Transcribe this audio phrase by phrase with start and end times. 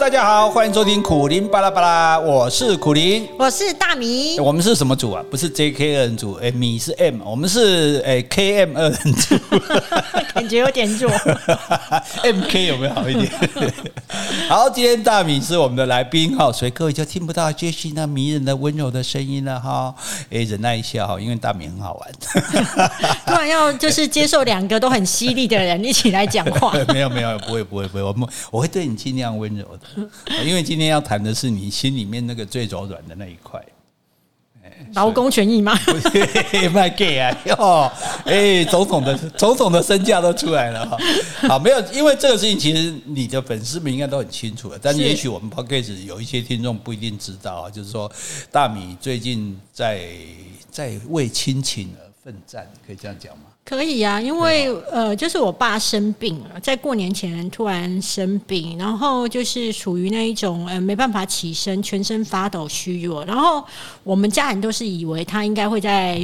[0.00, 5.22] 大家好，欢迎收听苦林巴拉巴拉，我是苦林，我是大米，我们是什么组啊？
[5.30, 9.36] 不是 JK 二人组，哎，米是 M，我们是哎 KM 二人组，
[10.32, 11.10] 感觉有点弱，
[12.24, 13.30] MK 有没有好一点？
[14.48, 19.94] 好，今天大米是我们的来宾哈，所以各位就听不到 Jessie 那迷人的温柔的声音了哈，
[20.30, 22.10] 哎，忍耐一下哈，因为大米很好玩，
[23.26, 33.60] 突然要就是接受两个都很犀利的人一起来讲话， 没有没有，不会不会不会，我们我会对你尽量温柔的，因为今天要谈的是你心里面那个最柔软的那一块，
[34.94, 35.78] 劳工权益吗？
[36.72, 37.92] 卖 gay 啊 哦，
[38.24, 40.96] 哎，总统的总统的身价都出来了哈，
[41.48, 48.10] 好，没有，因为这个事情其实你的粉丝们应该都很清楚了，但也许我们 podcast 有一些听众不一定知道啊，就是说
[48.50, 50.08] 大米最近在
[50.70, 53.44] 在为亲情而奋战，可以这样讲吗？
[53.64, 63.64] 可以啊，因为呃，就是我爸生病了，在过年前突然生病，然后就是属于那一种呃没办法起身，全身发抖、虚弱，然后
[64.02, 66.20] 我们家人都是以为他应该会在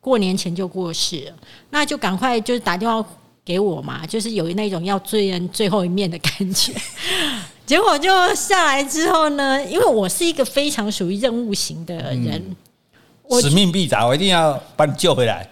[0.00, 1.32] 过年前就过世了，
[1.70, 3.06] 那就赶快就是打电话
[3.44, 6.72] 给我嘛，就是有那种要追人最后一面的感觉。
[7.64, 12.42] 结果就下来之后呢，因为我是一个非常属于任务型的人，
[13.28, 15.48] 嗯、使命必达，我一定要把你救回来。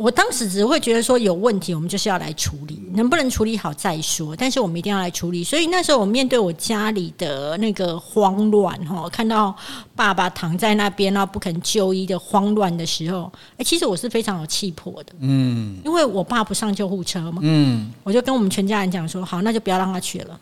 [0.00, 4.34] 我当时只会觉得说有问题，我们就是要来处理，能不能处理好再说。
[4.34, 5.44] 但是我们一定要来处理。
[5.44, 9.54] 所以那时候我面对我家里的那个慌乱哈，看到
[9.94, 20.40] 爸爸躺在那边，然后不肯就医的慌乱的时候，哎，其实我是非常有气魄的，嗯，因为我爸不上救护车嘛，嗯，我就跟我们全家人讲说，好，那就不要让他去了，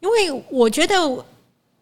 [0.00, 0.94] 因为我觉得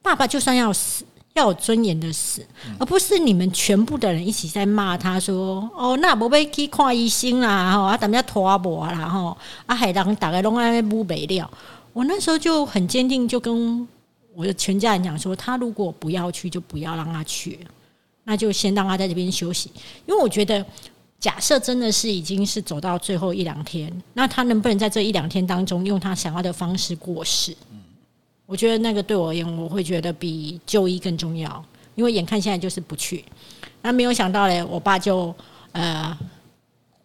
[0.03, 1.05] 爸爸就算要死。
[1.35, 2.45] 要有尊严的死，
[2.79, 11.51] 而不是你们全部的人一起在骂他说：“哦，那不被去看医生啦，吼啊，等下拖磨啦，吼啊，海当大概拢爱不没料。”
[11.95, 13.87] 我那时候就很坚定，就跟
[14.35, 17.59] 我的全家人讲说：“他如果不要去，就不要让他去，
[18.25, 19.71] 那就先让他在这边休息。”
[20.07, 20.65] 因为我觉得，
[21.19, 27.57] 假设真的是已经是走到最后一两天，那他能不能在这一两天当中用他想要的方式过世？
[28.47, 31.65] 我觉得那个对我而言，我会觉得比就医更重要，
[31.95, 33.25] 因为眼看现在就是不去，
[33.81, 35.35] 那没有想到嘞，我爸就
[35.73, 36.17] 呃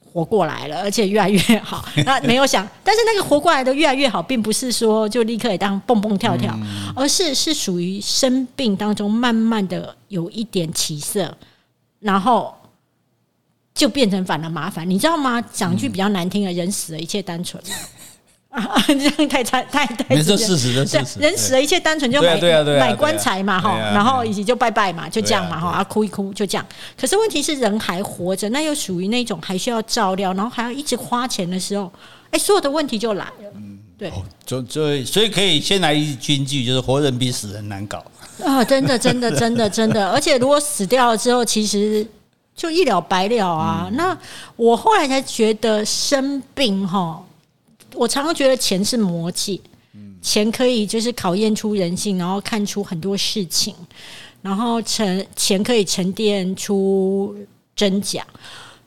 [0.01, 1.85] 活过来了，而且越来越好。
[2.05, 6.57] 那没有想，但是那个活过来的越来越好，并不是说就立刻也当蹦蹦跳跳，
[6.95, 11.37] 而是是属于生病当中慢慢的有一点起色，
[11.99, 12.53] 然后
[13.73, 15.39] 就变成反而麻烦，你知道吗？
[15.53, 17.63] 讲句比较难听的，人死了，一切单纯。
[18.49, 21.19] 啊，这样太太太太，没这事实的事实。
[21.19, 22.39] 人死了，一切单纯就买
[22.79, 26.65] 买棺材嘛，哈，然后以及就拜拜嘛，就这样嘛，哈，啊，哭一哭就这样。
[26.99, 31.91] 可是问题是，人还活着，那又属于那种还需要照料，然后还要一直花钱的时候，
[32.31, 33.51] 哎，所有的问题就来了。
[33.55, 34.11] 嗯，对，
[34.45, 38.03] 就就所以可以先来一句金句，就是活人比死人难搞。
[38.43, 42.07] 啊，真的，真的，真的，真的，而且如果死掉了之后，其实
[42.55, 43.89] 就一了百了啊。
[43.91, 44.17] 那
[44.55, 47.21] 我后来才觉得生病哈。
[47.97, 49.59] 我常常觉得钱是魔戒，
[50.21, 53.73] 钱可以就是考验出人性，然后看出很多事情，
[54.41, 57.35] 然后沉钱可以沉淀出
[57.75, 58.25] 真假。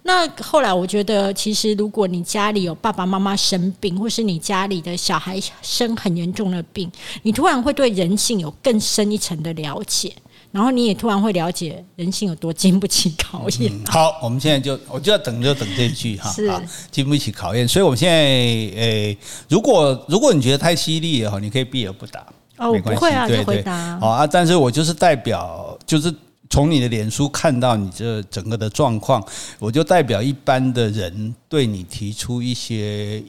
[0.02, 6.90] 那后来我觉得，其实如果你家里有爸爸妈妈生病，或是你家里的小孩生很严重的病，
[7.22, 10.10] 你突然会对人性有更深一层的了解。
[10.52, 13.72] 然后你也突然会了解人性有多经不起考验。
[13.72, 13.84] 嗯。
[13.86, 16.50] 好，我们现在就我就要等，就等这一句哈，是
[16.90, 17.66] 经不起考验。
[17.66, 19.16] 所以我们现在诶，
[19.48, 22.26] 如果如果你觉得太犀利了哈，你可以避而不答。
[22.56, 23.98] 哦，我不会啊，就回答。
[24.00, 26.14] 好啊，但是我就是代表，就是
[26.48, 29.24] 从你的脸书看到你这整个的状况，
[29.58, 33.22] 我就代表一般的人对你提出一些。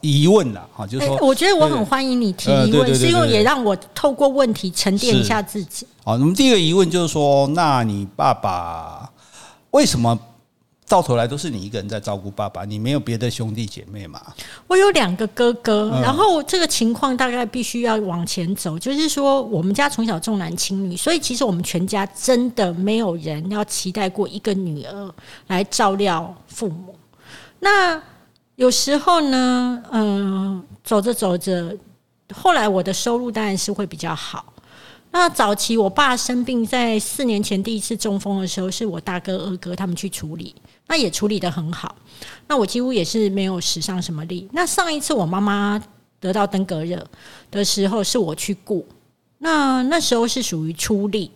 [0.00, 5.86] 疑问了哈，就是说，我觉得我很欢迎你提疑问，是因为也让我透过问题沉淀一下自己。
[6.04, 9.10] 好，那么第一个疑问就是说，那你爸爸
[9.72, 10.18] 为什么
[10.86, 12.64] 到头来都是你一个人在照顾爸爸？
[12.64, 14.22] 你没有别的兄弟姐妹吗？
[14.68, 25.14] 我有两个哥哥，然后这个情况大概必须要往前走，就是说我们家从小重男轻女，所以其实我们全家真的没有人要期待过一个女儿
[25.48, 26.94] 来照料父母。
[27.58, 28.00] 那
[28.58, 31.78] 有时候呢，嗯，走着走着，
[32.34, 34.52] 后来我的收入当然是会比较好。
[35.12, 40.52] 那早期我爸生病，在四年前第一次中风的时候，是我大哥、二哥他们去处理，
[40.88, 41.94] 那也处理得很好。
[42.48, 44.48] 那我几乎也是没有使上什么力。
[44.52, 45.80] 那上一次我妈妈
[46.18, 47.08] 得到登革热
[47.52, 48.84] 的时候，是我去顾，
[49.38, 51.30] 那那时候是属于出力。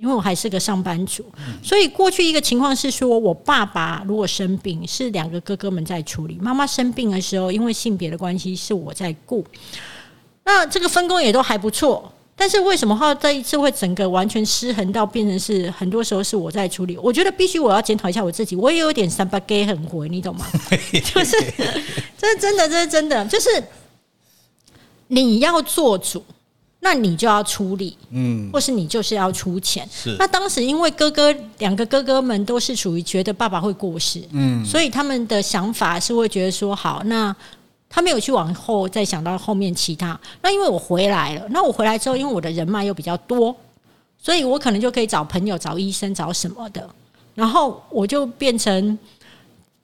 [0.00, 1.22] 因为我还是个上班族，
[1.62, 9.44] 所以过去一个情况是说，我爸爸如果生病，是两个哥哥们在处理；妈妈生病的时候，因为性别的关系，是我在顾。
[10.44, 12.10] 那这个分工也都还不错。
[12.34, 16.96] 但是为什么话这一次会整个完全失衡到变成是很多时候是我在处理？
[16.96, 20.46] 我觉得必须我要检讨一下我自己，我也有点三八 gay 很回，你懂吗？
[21.04, 21.36] 就是
[22.16, 23.62] 这是真的，这是真的，就是
[25.08, 26.24] 你要做主，
[26.80, 29.88] 那你就要出力，嗯，或是你就是要出钱。
[29.92, 30.16] 是。
[30.18, 37.34] 那当时因为哥哥两个哥哥们都是属于觉得爸爸会过世，嗯，所以他们的想法是会觉得说好那。
[37.92, 40.16] 他没有去往后再想到后面其他。
[40.42, 43.52] 那因为我回来了，那我回来之后，因为我的人脉又比较多，
[44.16, 46.88] 所以我可能就可以找朋友、找医生、找什么的。
[47.34, 48.96] 然后我就变成，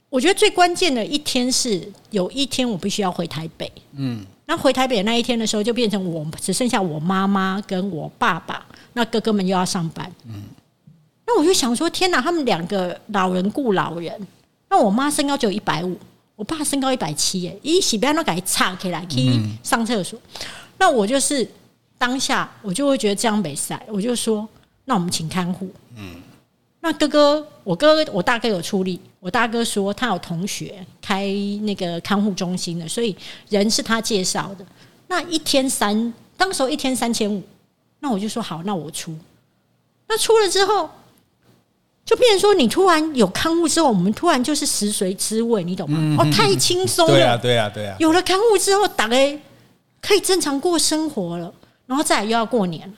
[0.09, 3.73] 我觉得最关键的一天是有一天我必须要回台北。
[3.97, 10.11] 嗯，那回台北那一天的时候，就变成我只剩下我妈妈跟我爸爸，那哥哥们又要上班。
[10.27, 10.43] 嗯，
[11.27, 14.27] 那我就想说，天哪，他们两个老人顾老人，
[14.71, 15.99] 那我妈身高只有一百五。
[16.37, 20.19] 我爸身高一百七耶，一洗不要那给岔开来去上厕所。
[20.19, 20.47] 嗯、
[20.77, 21.51] 那我就是
[21.97, 24.47] 当下我就会觉得这样没赛，我就说
[24.85, 25.73] 那我们请看护。
[25.97, 26.17] 嗯，
[26.87, 31.27] 那哥哥，我哥哥我大哥有出力，我大哥说他有同学开
[31.63, 33.15] 那个看护中心的，所以
[33.49, 34.65] 人是他介绍的。
[35.09, 37.43] 那一天三，当时候一天三千五，
[37.99, 39.13] 那我就说好，那我出。
[40.07, 40.89] 那出了之后。
[42.05, 45.99] 就变成说，你突然有看护之后，我们突然就是食髓知味，你懂吗？
[46.01, 47.13] 嗯、哦，太轻松了。
[47.13, 47.97] 对啊，对啊，对啊。
[47.99, 49.37] 有了看护之后，大概
[50.01, 51.53] 可以正常过生活了，
[51.85, 52.95] 然后再来又要过年了。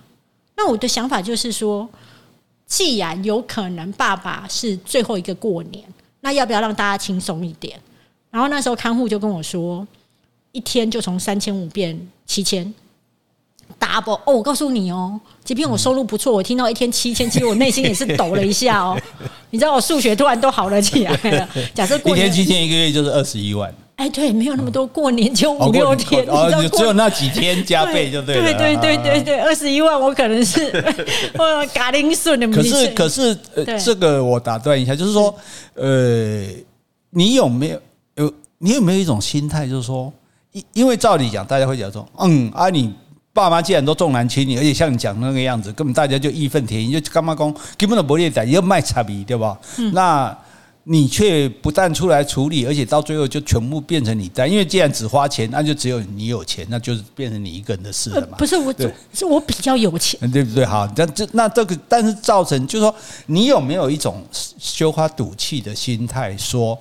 [0.59, 1.89] 那我的想法就是说，
[2.69, 5.83] 既然有可能爸爸是最后一个过年，
[6.21, 7.81] 那要不要让大家轻松一点？
[8.31, 9.85] 然后那时候看护就跟我说，
[10.53, 12.73] 一天就从三千五变七千。
[13.81, 18.99] double 哦，我告诉你哦，即便我收入不错，我听到一天七千，其实我内心也是抖了一下哦。
[19.51, 21.49] 你知道我数学突然都好了起来了。
[21.75, 23.75] 假设过年一天七千，一个月就是二十一万。
[23.99, 28.43] 哎，对，没有那么多，过年就五六天，哦，只有那几天加倍就对了。
[28.55, 30.71] 对对对对对，二十一万我可能是
[31.37, 32.49] 我嘎铃顺的。
[32.49, 35.35] 可是可是呃，这个我打断一下，就是说
[35.75, 36.45] 呃，
[37.11, 37.81] 你有没有
[38.15, 40.13] 有你有没有一种心态，就是说，
[40.53, 42.95] 因因为照理讲，大家会讲说，嗯啊你。
[43.31, 49.57] 爸妈既然都重男轻女，而且像你讲那个样子，根本大家就义愤填膺，就干嘛讲根本都不列仔，要卖差别，对吧？
[49.77, 50.37] 嗯、那
[50.91, 58.39] 你却不但出来处理，而且到最后就全部变成你担，因为既然只花钱，那就只有你有钱，那就是变成你一个人的事了嘛。
[58.39, 60.65] 不是我，对是我比较有钱，对不对？
[60.65, 62.95] 好，那这那这个，但是造成就是说，
[63.27, 66.79] 你有没有一种羞花赌气的心态，说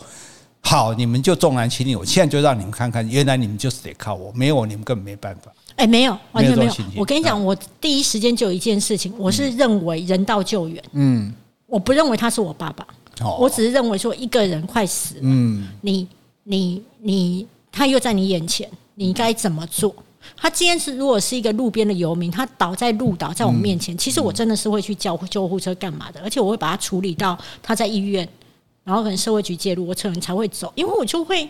[0.61, 5.51] 好，你们就重男轻女，我现在就让你们看看，原来你们就是得靠我，没有我你们根本没办法。
[5.75, 6.73] 哎，没有，完全没有。
[6.95, 10.81] 我跟你讲，我第一时间就有一件事情，我是认为人道救援。
[10.93, 11.33] 嗯，
[11.65, 12.87] 我不认为他是我爸爸，
[13.39, 16.07] 我只是认为说一个人快死了，嗯，你
[16.43, 19.95] 你你，他又在你眼前，你该怎么做？
[20.35, 28.27] 他今天是如果是一个路边的游民，他倒在路倒在我面前，其实我真的是会去叫救护车干嘛的，而且我会把他处理到他在医院，
[28.83, 31.47] 然后可能社会局介入，我可能才会走，因为我就会。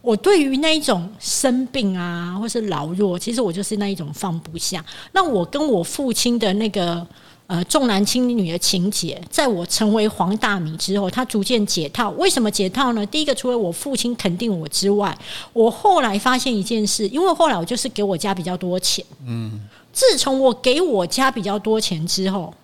[0.00, 4.82] 我对于那一种生病啊，或是老弱，其实我就是那一种放不下。
[5.10, 7.04] 那我跟我父亲的那个
[7.48, 12.10] 呃重男轻女的情节，在我成为黄大米之后，他逐渐解套。
[12.10, 13.04] 为什么解套呢？
[13.06, 15.16] 第一个，除了我父亲肯定我之外，
[15.54, 19.02] 我后来发现一件事，因为后来我就是给我家比较多钱。
[19.26, 19.60] 嗯，
[19.92, 22.54] 自从我给我家比较多钱之后。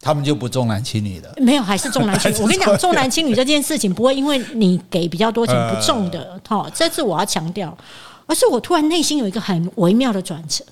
[0.00, 2.36] 他们就不重男轻女了， 没有，还是重男轻女。
[2.44, 7.74] 我跟你讲，重男轻女这件事情不会因为你给比较多钱不重的，哈，这次我要强调。
[8.26, 10.64] 而是我突然内心有一个很微妙的转折，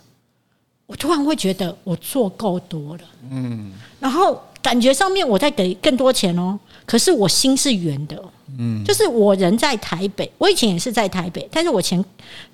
[0.87, 8.23] 我突然会觉得我做够多了，嗯，然后感觉上面我在给更多钱哦，可是我心是圆的。
[8.59, 12.05] 嗯，就是我人在台北，我以前也是在台北，但是我钱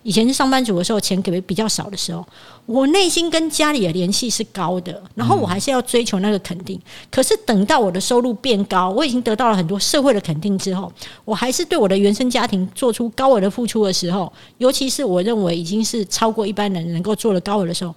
[0.04, 2.24] 以前是上班族的时候，钱给的比较少的时候，
[2.66, 6.80] 我内心跟家里的联系是高的，然后我还是要追求那个肯定。
[7.10, 10.92] 可是等到我的收入变高，我已经得到了很多社会的肯定之后，
[11.24, 17.92] 我还是对我的原生家庭做出高额的付出的时候，尤其是我认为已经是超过一般人能够做的高额的时候，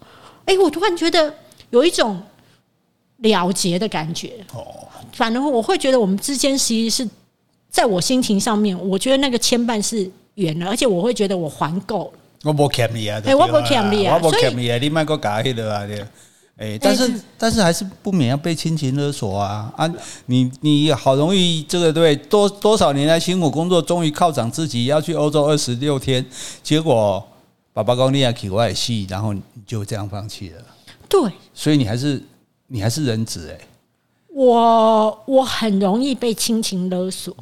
[0.51, 1.34] 哎，我突然觉得
[1.70, 2.22] 有一种
[3.20, 4.34] 了结的感觉。
[4.53, 4.65] 哦，
[5.13, 7.10] 反而我会觉得我们之间其实是。
[7.72, 12.20] 在我心情上面，我觉得那个牵绊是远了，而且我会觉得我还够了。
[12.43, 13.22] 我不欠你啊！
[13.24, 14.20] 哎，我不欠你啊！
[14.22, 14.77] 我不欠你啊！
[14.77, 15.88] 你卖个假的啊！
[16.58, 19.74] 哎，但是但是还是不免要被亲情勒索啊！
[19.77, 19.89] 啊，
[20.25, 26.25] 你你好容易这个对多多少年来辛苦工作，终于犒赏自己要去欧洲二十六天，
[26.62, 27.25] 结果
[27.73, 30.61] 爸爸讲你要去外戏，然后你就这样放弃了。
[31.07, 32.21] 对，所以你还是
[32.67, 33.67] 你还是人质哎。
[34.27, 37.35] 我我很容易被亲情勒索。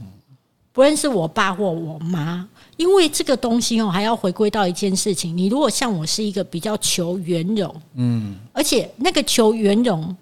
[0.72, 5.36] 不论是我爸或我妈，因为这个东西哦，还要回归到一件事情。
[5.36, 10.16] 你如果像我是一个比较求圆融，嗯，而且那个求圆融，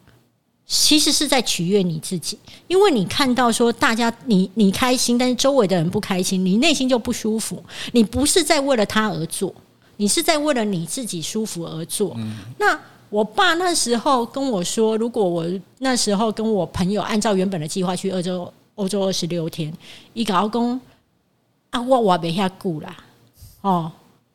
[0.65, 7.63] 其实是在取悦你自己，因为你看到说大家你你开心，但是周围的人不开心，你内心就不舒服。
[7.91, 9.53] 你不是在为了他而做，
[9.97, 12.13] 你是在为了你自己舒服而做。
[12.17, 12.79] 嗯，那。
[13.09, 15.45] 我爸那时候跟我说，如果我
[15.77, 19.73] 那时候跟我朋友按照原本的计划去欧洲，欧洲二十六天，
[20.11, 20.81] 伊甲我讲
[21.69, 22.97] 啊，我我袂遐久啦，
[23.61, 23.89] 哦，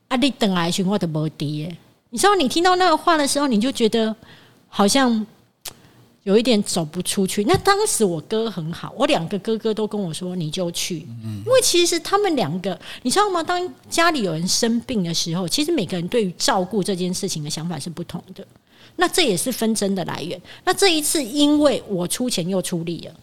[0.08, 1.68] 啊，你等来时我都无滴。
[2.08, 4.16] 你知道，你听到那个话的时候，你就觉得
[4.70, 5.26] 好像。
[6.24, 7.42] 有一点走不出去。
[7.44, 10.98] 那当时我哥很好，我两个哥哥都跟我说：“你就去。”
[11.44, 13.42] 因为其实他们两个，你知道吗？
[13.42, 18.46] 当家里有人生病的时候，其实每个人对于照顾这件事情的想法是不同的。
[18.96, 20.40] 那这也是纷争的来源。
[20.64, 23.14] 那这一次，因为我出钱又出力了，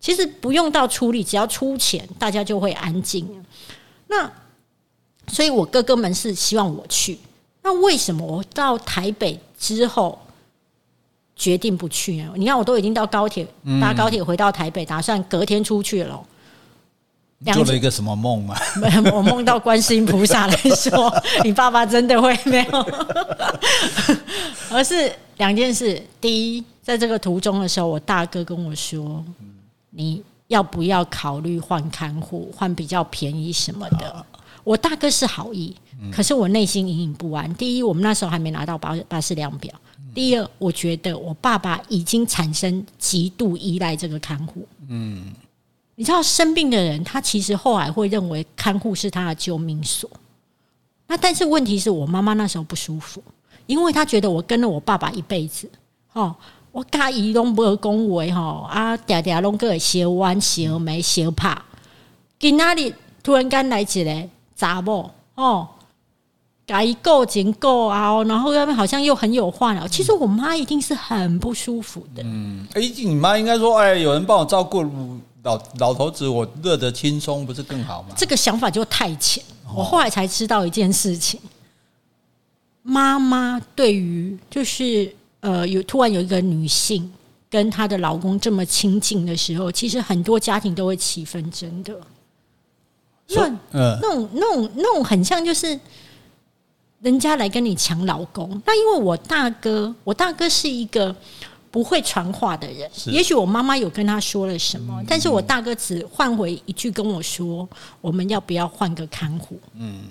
[0.00, 3.44] 其实不用到出力，只要出钱，大家就会安静。
[4.08, 4.28] 那
[5.28, 7.16] 所以，我哥哥们是希望我去。
[7.62, 10.18] 那为什么我到台北之后？
[11.34, 12.30] 决定不去啊！
[12.36, 13.46] 你看，我都已经到高铁，
[13.80, 16.22] 搭高铁回到台北，打算隔天出去了。
[17.52, 18.54] 做了一个什么梦吗？
[19.12, 21.12] 我梦到观世音菩萨来说
[21.42, 22.86] ：“你爸爸真的会没有？”
[24.70, 29.24] 而是两件事：第一，在这个途中的时候，我大哥跟我说
[29.90, 34.24] ：“你要不要考虑换看护，换比较便宜什么的？”
[34.64, 35.74] 我大哥是好意，
[36.12, 37.52] 可是我内心隐隐不安。
[37.54, 39.72] 第一，我们那时候还没拿到巴巴士量表。
[40.14, 44.66] 第二，我觉得我爸爸已经产生极度依赖这个看护。
[44.88, 45.32] 嗯，
[45.94, 50.08] 你知道生病的人，他其实后来会认为看护是他的救命所。
[51.06, 53.22] 那但是问题是我妈妈那时候不舒服，
[53.66, 55.68] 因为她觉得我跟了我爸爸一辈子，
[56.12, 56.34] 哦，
[56.70, 61.62] 我家姨拢无恭维哈啊，嗲嗲拢个小弯小眉小怕，
[62.38, 64.28] 给哪里突然间来一个
[64.62, 65.68] 查某哦。
[66.64, 69.86] 改够紧够啊，然后要不好像又很有话了。
[69.88, 72.22] 其实我妈一定是很不舒服的。
[72.24, 74.80] 嗯，哎，你妈应该说，哎，有人帮我照顾
[75.42, 78.14] 老老头子，我乐得轻松，不是更好吗？
[78.16, 79.42] 这个想法就太浅。
[79.74, 81.40] 我后来才知道一件事情，
[82.82, 87.12] 妈妈对于就是呃，有突然有一个女性
[87.50, 91.92] 跟她的老公这么亲近的时候，其实很多家庭都会起纷争的。
[93.36, 95.78] 那那种那种那种很像就是。
[97.02, 101.12] 人家来跟你抢老公，那因为我大哥，我大哥是一个
[101.68, 102.88] 不会传话的人。
[103.06, 107.68] 也许我妈妈有跟他说了什么，但是我大哥只换回一句跟我说
[108.00, 110.04] ：“我们要不要换个看护？”嗯，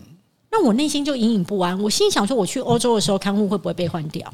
[0.52, 1.82] 那我内心就隐隐不安。
[1.82, 4.30] 我心想说：“我去欧洲的时候，看护会不会被换掉？”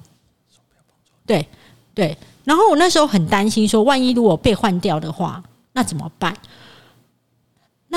[1.27, 1.47] 对
[1.93, 2.17] 对。
[2.43, 6.35] 然后我那时候很担心，说万一如果被换掉的话，那怎么办？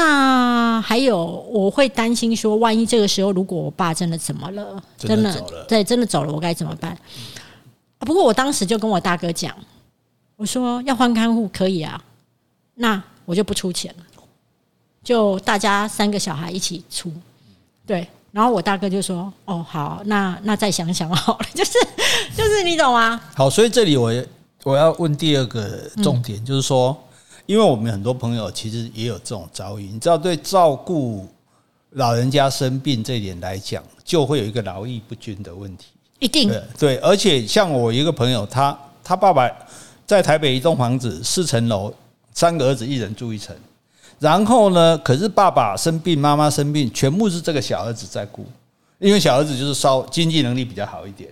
[0.03, 6.97] 那还有，我会担心说，万一这个时候如果我爸真的怎么了，真的对，真的走了，我该怎么办？
[7.99, 9.55] 不过我当时就跟我大哥讲，
[10.37, 12.03] 我说要换看护可以啊，
[12.77, 14.23] 那我就不出钱了，
[15.05, 17.13] 就大家三个小孩一起出，
[17.87, 18.09] 对。
[18.33, 21.73] 然后我大哥就说：“哦，好，那那再想想好了， 就是
[22.35, 24.11] 就是你懂吗？”好，所以这里我
[24.63, 26.97] 我要问第二个重点，就是说。
[27.51, 31.27] 因为我们很多朋友其实也有这种遭遇，你知道，对照顾
[31.95, 35.87] 老人家生病这一点来讲，就会有一个劳逸不均的问题。
[36.21, 39.51] 一定对，对，而且像我一个朋友，他他爸爸
[40.07, 41.93] 在台北一栋房子四层楼，
[42.33, 43.53] 三个儿子一人住一层，
[44.21, 48.47] 然后呢，可是爸爸生病，妈妈生病，全部是这个小儿子在顾，
[49.01, 51.29] 因为小儿子就是稍经济能力比较好一点。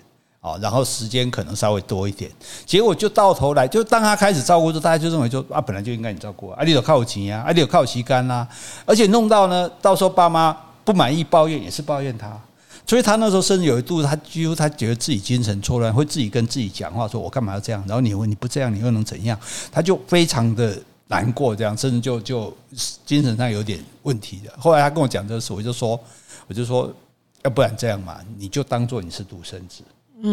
[0.57, 2.31] 然后时间可能稍微多一点，
[2.65, 8.47] 结果就到头来，就当他开始照顾，就大家就认为就啊，本来就应该你照顾啊，你有靠钱啊，啊，你有靠吸干啦，
[8.87, 12.41] 而且弄到呢，到时候爸妈不满意抱怨也是抱怨他，
[12.87, 17.85] 所以他那时候甚至有一度，他几乎他觉得自己精神错乱，会自己跟自己讲话，说我干嘛要这样？
[17.87, 19.39] 然后你问你不这样，你又能怎样？
[19.71, 22.57] 他就非常的难过，这样甚至就就
[23.05, 24.53] 精神上有点问题的。
[24.59, 25.99] 后来他跟我讲这事，我就说，
[26.47, 26.91] 我就说，
[27.45, 29.83] 要不然这样嘛，你就当做你是独生子。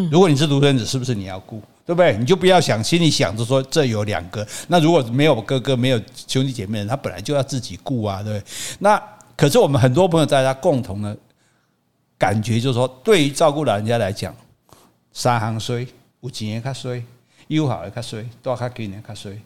[0.10, 2.18] 如果你是独生子，是不是你要顾，对不对？
[2.18, 8.52] 你就不要想心里想着说这有两个，那如果没有哥哥没有兄弟姐妹，他本来就要自己顾啊，对不对？
[8.80, 9.02] 那
[9.38, 11.16] 可是我们很多朋友大家共同的
[12.18, 14.36] 感觉就是说，对于照顾老人家来讲，
[15.14, 15.88] 三行衰，
[16.22, 17.04] 有钱的较衰，
[17.48, 19.40] 有好的较衰，多较紧的较衰，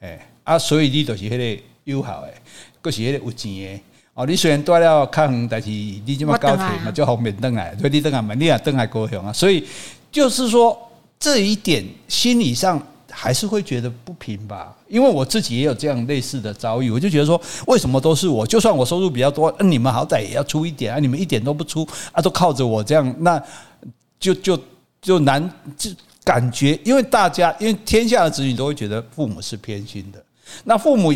[0.00, 2.34] 哎啊，所以你就是迄个有好的，
[2.82, 3.80] 佫是迄个有钱的。
[4.14, 9.32] 哦，你虽然带了较远，但是你这么高铁嘛，就方便登来，所以你登来嘛，你也登来高雄啊。
[9.32, 9.66] 所以
[10.12, 10.78] 就是说，
[11.18, 12.80] 这一点心理上
[13.10, 14.72] 还是会觉得不平吧？
[14.88, 18.46] 因为我自己也有这样类似的遭遇，我就觉得说，为什么都是我？
[18.46, 21.00] 就算我收入比较多，你们好歹也要出一点啊！
[21.00, 23.42] 你们一点都不出啊，都靠着我这样，那
[24.20, 24.56] 就就
[25.02, 25.42] 就难
[25.76, 25.90] 就
[26.22, 30.24] 感觉，因为大家因为天下的子女都会觉得父母是偏心的，
[30.62, 31.12] 那父母。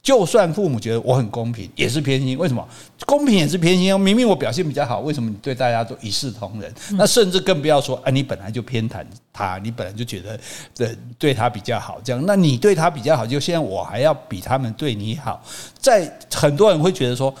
[0.00, 2.38] 就算父母觉得我很公平，也是偏心。
[2.38, 2.66] 为什么？
[3.04, 4.00] 公平也是偏心。
[4.00, 6.72] 明明我表现比较好，为什么你对大家都一视同仁？
[6.92, 10.40] 那甚至更不要说啊，你本来就偏袒他，你本来就觉得
[10.74, 15.44] 对对他比较好，这样，那你对他比较好，就现在我还要比他们对你好。
[15.78, 17.34] 在很多人会觉得说，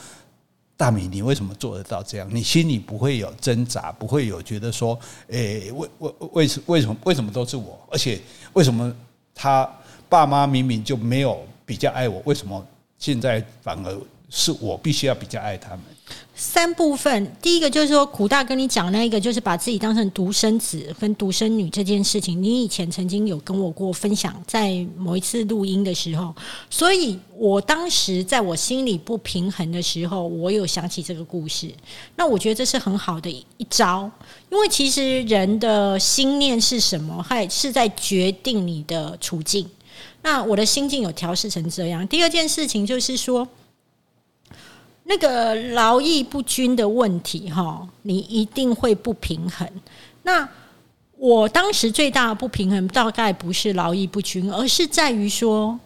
[0.76, 2.28] 大米，你为什么做得到这样？
[2.30, 4.98] 你心里不会有挣扎，不会有觉得说，
[5.28, 7.78] 诶，为为为什为什么为什么都是我？
[7.90, 8.20] 而且
[8.52, 8.92] 为什么
[9.34, 9.66] 他
[10.08, 11.42] 爸妈明明就没有？
[11.68, 12.66] 比较爱我，为什么
[12.98, 15.80] 现在反而是我必须要比较爱他们？
[16.34, 26.34] 三部分，第一个就是说，苦大跟你讲那一个，就是把自己当成独生子跟独生女这件事情，你以前曾经有跟我过分享，在某一次录音的时候，
[26.70, 31.70] 所以我当时在我心里不平衡的时候，我有想起这个故事。
[32.16, 34.10] 那我觉得这是很好的一招，
[34.50, 39.68] 因为其实人的心念是什么，还是在决定你的处境。
[40.22, 42.06] 那我的心境有调试成这样。
[42.08, 43.46] 第二件事情就是说，
[45.04, 49.66] 那个劳逸不均的问题，哈，你一定会不平衡。
[50.24, 50.46] 那
[51.16, 55.78] 我当时最大的不平衡，大概不是劳逸不均，而是在于说，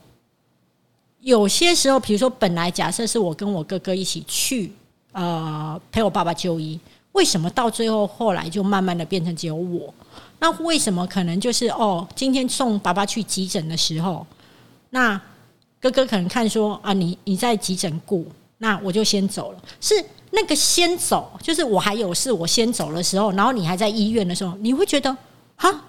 [1.21, 4.73] 有些时候，比如说，本来假设是我跟我哥哥一起去，
[5.12, 6.81] 呃，陪我爸爸就医，
[7.12, 9.95] 为什么到最后后来就慢慢的变成只有我？
[10.42, 12.04] 那为什么可能就是哦？
[12.16, 14.26] 今天送爸爸去急诊的时候，
[14.90, 15.18] 那
[15.80, 18.26] 哥哥可能看说啊，你你在急诊顾，
[18.58, 19.62] 那我就先走了。
[19.80, 19.94] 是
[20.32, 25.16] 那个先走，就是我还有事，我先走的时候，然后你还在医院的时候，你会觉得
[25.54, 25.84] 啊，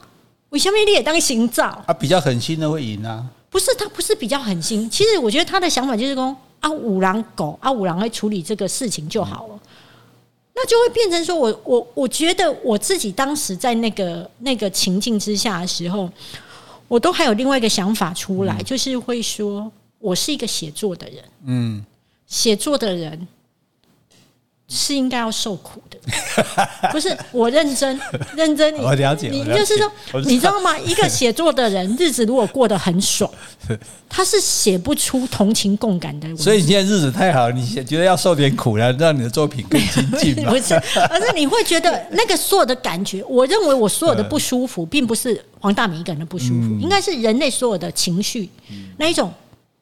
[0.50, 1.92] 我下面你也当心脏啊？
[1.92, 3.26] 比较狠心的会赢啊？
[3.50, 4.88] 不是，他不是比较狠心。
[4.88, 9.60] 其实我觉得他的想法就是说啊，五郎狗啊，五郎会处理这个事情就好了。
[10.56, 16.10] 那就会变成说我，我我我觉得我自己当时在那个那个情境之下的时候，
[16.88, 21.86] 我都还有另外一个想法出来，就是会说我是一个写作的人，嗯，
[22.28, 23.28] 写作的人。
[24.70, 25.98] 是应该要受苦的，
[26.92, 28.00] 不是我认真
[28.36, 28.74] 认真。
[28.78, 30.78] 我了解，你就是说，你知道吗？
[30.86, 33.30] 一个写作的人，日子如果过得很爽，
[34.10, 36.36] 他是写不出同情共感的。
[36.36, 40.52] 所以你现在日子太好，你觉得要受点苦来让你的作品更精进吗？
[40.52, 40.74] 不是，
[41.10, 43.24] 而是你会觉得那个所有的感觉。
[43.26, 48.50] 我认为我所有的不舒服，并不是黄大明一个人的不舒服，应该是人类所有的情绪。
[48.98, 49.32] 那一种，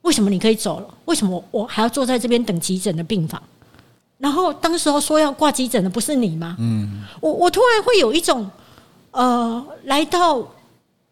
[0.01, 0.87] 为什么你可以走了？
[1.05, 3.41] 为什么我还要坐在这边等急诊的病房？
[4.21, 6.55] 然后当时候说要挂急诊的不是你吗？
[6.59, 8.47] 嗯，我我突然会有一种，
[9.09, 10.47] 呃，来到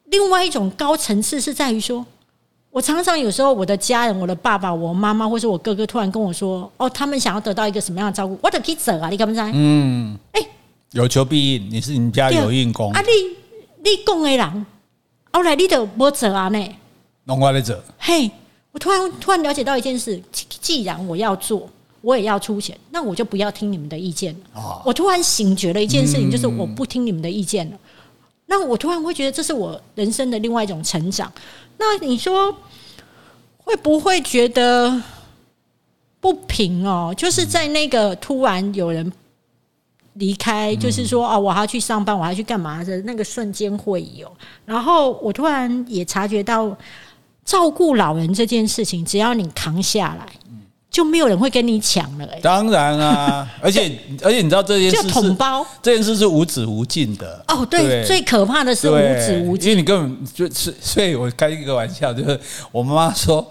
[0.06, 2.06] 另外一种高层次，是在于说，
[2.70, 9.52] 我常常有时候我的家人，我的爸爸、我妈妈或者我哥哥突然跟我说，哦，他们想要得到一个什么样的照顾，我得去走啊，你敢不敢？
[9.56, 10.42] 嗯，哎，
[10.92, 13.02] 有求必应，你是你家有应公啊？
[13.02, 13.10] 你
[13.90, 14.66] 你讲的人，
[15.34, 16.48] 后来你都没走啊？
[16.50, 16.76] 呢？
[17.24, 17.76] 弄我来走。
[17.98, 18.30] 嘿，
[18.72, 21.68] 我突然突然了解到一件事，既然我要做。
[22.02, 24.40] 我也要出钱，那我就不要听你们的意见了。
[24.54, 27.76] 哦、我突然醒觉了一件事情，就是我不听你们的意见了。
[27.76, 27.80] 嗯、
[28.46, 31.32] 那我突然会觉得这是我人生的另外一种成长。
[31.78, 32.56] 那你说
[33.58, 35.02] 会不会觉得
[36.20, 37.14] 不平哦？
[37.18, 39.12] 就是在那个突然有人
[40.14, 44.32] 离开，嗯、就是说啊，我还要去上班，我还要去干嘛的那个瞬间会有。
[44.66, 46.76] 然后我突然也察觉到，
[47.46, 50.28] 照顾老人这件事情，只要你扛下来。
[50.92, 52.42] 就没有人会跟你抢了哎、欸！
[52.42, 57.64] 当然啊， 而且而且你知道这件事是统包，这件事是无止无尽的哦。
[57.64, 62.40] 对，对最可怕的是无止无尽，因为你根本就是，所以我开一个玩笑，就是
[62.72, 63.46] 我妈妈说，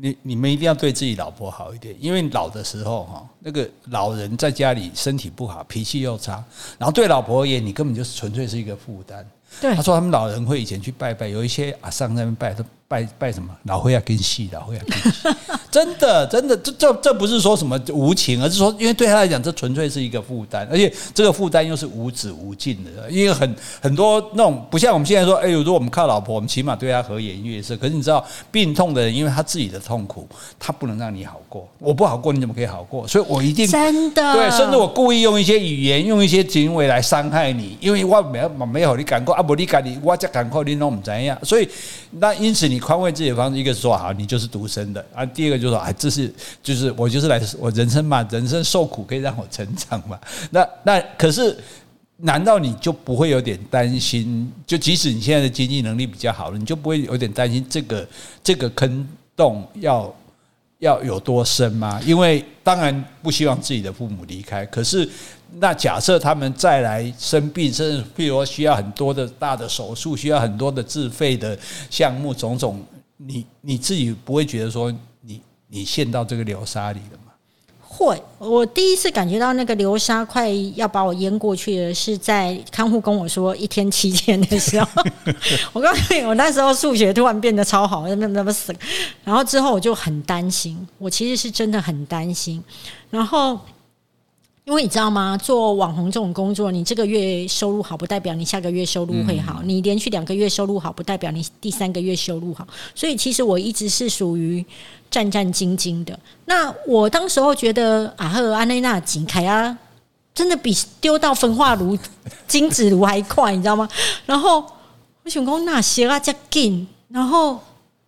[0.00, 6.42] 你你们一定要对自己老婆好一点，因为老的时候哈，那个老人在家里身体不好，脾气又差，
[6.78, 9.26] 然后对老婆而言，你根本就是纯粹是一个负担。
[9.60, 12.64] 对，他说他们老人会以前去拜拜，有一些阿上在那边拜都。
[12.94, 13.48] 拜拜什么？
[13.64, 15.28] 老会要跟戏，老会要跟戏，
[15.68, 23.10] 真的真的，这这这不是说什么无情，而是说，因为对他来讲，这纯粹是一个负担，而且这个负担又是无止无尽的。
[23.10, 27.76] 因为很很多那种不像我们现在说，哎呦，如果我们靠老婆，我们起码对他和颜悦色。
[27.76, 30.28] 可是你知道，病痛的人，因为他自己的痛苦，
[30.60, 31.68] 他不能让你好过。
[31.80, 33.08] 我不好过，你怎么可以好过？
[33.08, 41.36] 所以我一定真的对，甚至我故意用一些语言，用一些行为来伤害你，因为我没有没有你感过啊，不你感你，我再赶过你弄怎样？
[41.42, 41.68] 所以
[42.18, 43.58] 那因此你宽慰自己的方式。
[43.58, 45.24] 一个是说好，你就是独生的啊。
[45.24, 50.20] 第二个就是说，哎，这是就是我就是来我人生嘛，人生受苦可以让我成长嘛。
[50.50, 51.56] 那那可是
[52.18, 54.52] 难道你就不会有点担心？
[54.66, 58.06] 就即使你现在的经济能力比较好了，你就不会有点担心这个
[58.42, 60.14] 这个坑洞要
[60.80, 62.00] 要有多深吗？
[62.04, 65.08] 因为当然不希望自己的父母离开，可是
[65.58, 71.56] 那假设他们再来生病，甚至譬如说需要很多的大的手术，需要很多的自费的
[71.88, 72.84] 项目，种种，
[73.18, 77.32] 你你自己不会觉得说你你陷到这个流沙里了吗？
[77.80, 85.02] 会，我第一次感觉到那个流沙快要把我淹过去了，是在看护跟我说一天七天的时候。
[85.72, 88.74] 我告诉你，我那时候数学突然变得超好，那么那么死。
[89.22, 92.60] 然后之后我就很担心，我其实是真的很担心。
[93.08, 93.56] 然后。
[94.64, 95.36] 因为你知道吗？
[95.36, 102.66] 做网红这种工作，你这个月收入好，不代表你下个月收入会好；你连续两个月收入好，不代表你第三个月收入好。
[102.94, 104.64] 所以，其实我一直是属于
[105.10, 106.18] 战战兢兢的。
[106.46, 109.76] 那我当时候觉得啊赫安内娜景凯啊，
[110.34, 111.98] 真的比丢到焚化炉、
[112.48, 113.86] 金子炉还快，你知道吗？
[114.24, 114.64] 然后
[115.24, 117.60] 我想说那些啊加紧，然后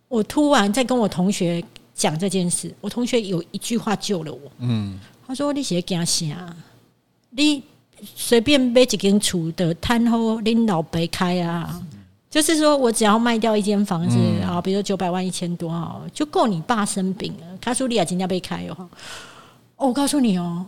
[0.07, 4.39] 我突然在跟我同学讲这件事，我同学有一句话救了我。
[4.57, 4.99] 嗯。
[5.27, 6.55] 他说：“你是惊啥？
[7.31, 7.61] 你
[8.15, 11.83] 随便买一间厝的摊好，恁老白开啊。
[12.29, 17.57] 就是说我只要卖掉一间房子啊，比如九百万、一千多啊，就够你爸生病了。
[17.59, 18.89] 他说：‘你也今天被开哦。’
[19.75, 20.65] 我告诉你哦，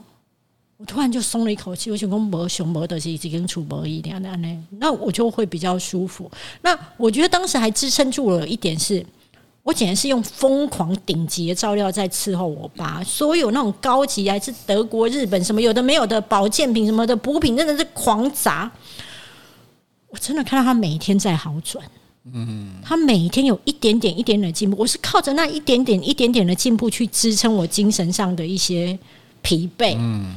[0.76, 1.90] 我突然就松了一口气。
[1.90, 6.30] 我想讲没熊没的是几间厝没一点的呢，那我就会比较舒服。
[6.62, 9.06] 那我觉得当时还支撑住了一点是。”
[9.62, 18.72] 我简直是用疯狂顶级的照料在伺候我爸，所有那种高级还是德国、日本什么有的没有的保健品什么的补品，真的是狂砸。
[20.08, 21.86] 我真的看到他每一天在好转，
[22.34, 24.78] 嗯，他每一天有一点点、一点点的进步。
[24.80, 28.98] 我是靠着那一点点、一点点的进步去支撑我精神上的一些
[29.44, 29.96] 疲惫。
[30.00, 30.36] 嗯，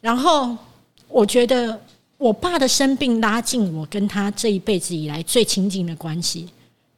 [0.00, 0.56] 然后
[1.08, 1.80] 我觉得
[2.16, 6.48] 我爸的生病拉近我跟他这一辈子以来最亲近的关系。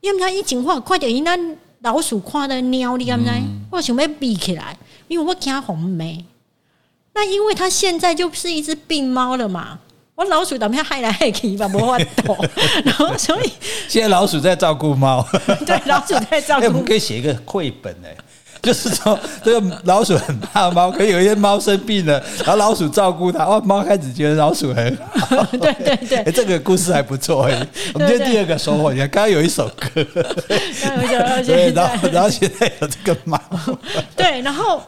[0.04, 1.10] 因为他一讲话，快点！
[1.10, 1.34] 因那
[1.80, 3.30] 老鼠看的尿，你敢知？
[3.70, 4.76] 我想要闭起来，
[5.08, 6.22] 因为我惊红梅。
[7.14, 9.78] 那因为他现在就是一只病猫了嘛，
[10.14, 12.36] 我老鼠等下害来害去吧，没法躲。
[12.84, 13.50] 然后所以
[13.88, 15.26] 现在老鼠在照顾猫，
[15.64, 16.60] 对，老鼠在照顾。
[16.66, 18.14] 欸，我们可以写一个绘本哎。
[18.64, 25.44] 就是说，这个老鼠很怕猫，可以有一些猫生病了，然后老鼠照顾它，哦，猫开始觉得老鼠很好。
[25.52, 27.66] 对对对，欸，这个故事还不错哎。
[27.92, 30.02] 我们今天第二个收获，你看刚刚有一首歌，
[30.48, 30.60] 对，
[31.72, 33.38] 然后然后现在有这个猫，
[34.16, 34.82] 对，然后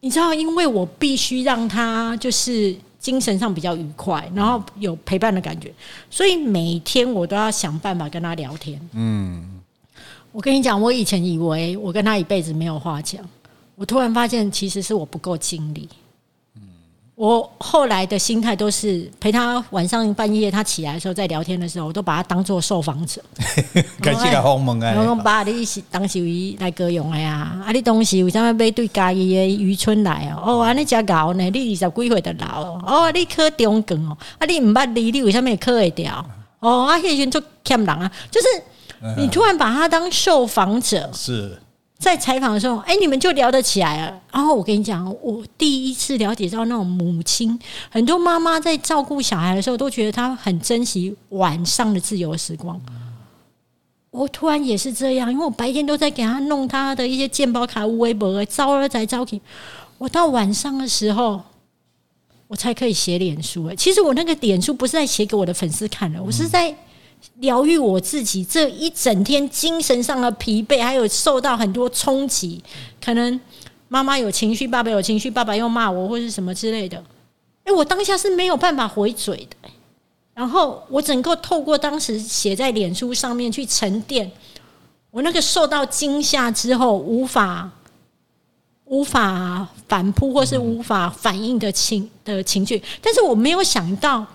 [0.00, 5.72] 你知道，因为我必须让它就是精神上比较愉快，然后有陪伴的感觉，
[6.10, 8.78] 所以每天我都要想办法跟他聊天。
[8.92, 9.57] 嗯。
[10.38, 13.20] 我跟你讲，我以前以为我跟他一辈子没有话讲，
[13.74, 15.88] 我突然发现其实是我不够尽力。
[17.16, 23.20] 我后来的心态都是陪他晚上半夜他起来的时候，在聊天的时候，我都把他当做受访者。
[24.00, 24.94] 感谢个鸿蒙啊！
[24.96, 26.20] 我讲爸，你是当时
[26.60, 27.60] 来歌咏的呀？
[27.66, 30.62] 啊，你当时为什么要对家己的渔村来哦？
[30.62, 31.50] 哦，你这老呢？
[31.50, 33.10] 你二十几岁的老哦？
[33.12, 34.16] 你考中梗哦？
[34.38, 36.24] 啊，你唔捌你，你为什么会考会掉？
[36.60, 38.46] 哦，啊，迄阵就欠人啊，就是。
[39.16, 41.56] 你突然把他当受访者，是
[41.98, 44.20] 在采访的时候，哎，你们就聊得起来了。
[44.32, 47.58] 然后我跟你讲，我第一次了解到那种母亲，
[47.90, 52.80] 很多妈妈在照顾小孩的时候，都觉得她很珍惜晚上的自由时光。
[54.10, 59.40] 我突然也是这样，因为我白天都在给他弄他的一些健保卡、微博，招儿才招去。
[59.98, 61.40] 我到晚上的时候，
[62.46, 63.66] 我才可以写脸书。
[63.66, 66.74] 哎，其实我那个脸书不是在写给我的粉丝看的，我是在。
[67.40, 72.62] 疗愈我自己这一整天精神上的疲惫，还有受到很多冲击，
[73.04, 73.40] 可能
[73.88, 77.02] 妈妈有情绪，爸爸有情绪，爸爸又骂我或是什么之类的。
[77.64, 79.70] 哎，我当下是没有办法回嘴的。
[80.34, 84.30] 然后我整个透过当时写在脸书上面去沉淀，
[85.10, 87.70] 我那个受到惊吓之后无法
[88.84, 94.26] 无法反扑或是无法反应的情的情绪，但是我没有想到。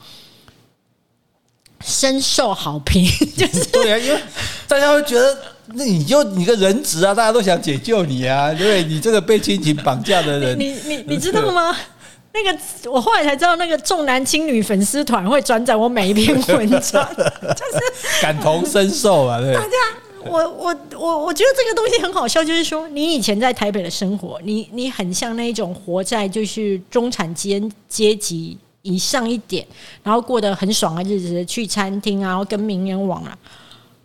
[1.84, 3.06] 深受好评，
[3.38, 4.20] 就是对啊，因为
[4.68, 5.38] 大家会觉得，
[5.74, 8.84] 那你就你个人质啊，大家都想解救你啊， 对不对？
[8.84, 11.76] 你这个被亲情绑架的人，你你你知道吗？
[12.36, 19.54] 那个我后来才知道，那个重男轻女粉丝团会转载我每一篇文章， 就是感同身受啊，对。
[19.54, 19.70] 大家，
[20.26, 28.58] 我我我我觉得这个东西很好笑，就是说，你以前在台北的生活，你你很像那一种活在就是中产阶阶级。
[28.84, 29.66] 以上一点，
[30.04, 33.38] 然后过得很爽的日子，去餐厅啊，然后跟名人往啊。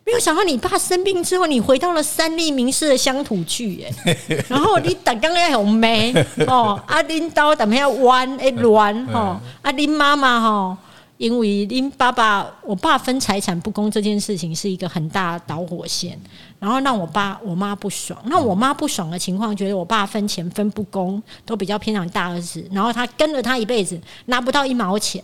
[0.04, 3.94] 没有想到你爸生病之后，你回到了三立名士的乡土剧，耶，
[4.48, 6.14] 然后你打刚刚红梅
[6.46, 10.78] 哦，阿林刀怎么样弯哎乱哦，阿林妈妈哈
[11.18, 16.18] 因为因爸爸，我爸分财产不公这件事情是一个很大的导火线，
[16.60, 18.18] 然后让我爸我妈不爽。
[18.26, 25.22] 那我妈不爽的情况，觉得我爸分钱分不公，都比较偏向大儿子，然后他跟了他一辈子，拿不到一毛钱。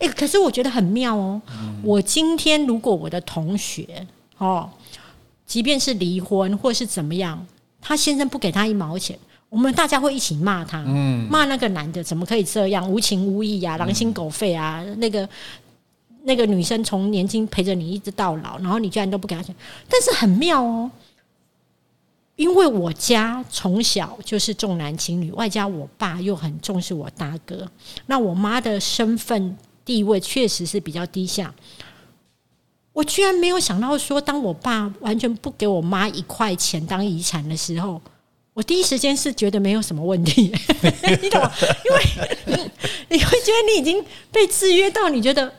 [0.00, 1.40] 哎，可是我觉得很妙哦。
[1.84, 4.06] 我今天如果我的同学
[4.38, 4.68] 哦，
[5.46, 7.46] 即便是离婚或是怎么样，
[7.80, 9.16] 他先生不给他一毛钱。
[9.50, 10.80] 我们大家会一起骂他，
[11.28, 14.80] 骂那个男的怎么可以这样无情无义啊，狼心狗肺啊！
[14.98, 15.28] 那个
[16.22, 19.52] 那个女生从年轻陪着你一直到老，然后你居然都不给他钱。
[19.88, 20.88] 但是很妙哦，
[22.36, 27.68] 因为我家从小就是重男轻女，外加我爸又很重视我大哥，
[28.06, 31.52] 那我妈的身份地位确实是比较低下。
[32.92, 38.00] 我居然没有想到说，当我爸完全不给我妈一块钱当遗产的时候。
[38.60, 40.52] 我第一时间是觉得没有什么问题，
[41.22, 41.50] 你懂吗？
[42.46, 42.70] 因为
[43.08, 45.50] 你会觉得你已经被制约到，你觉得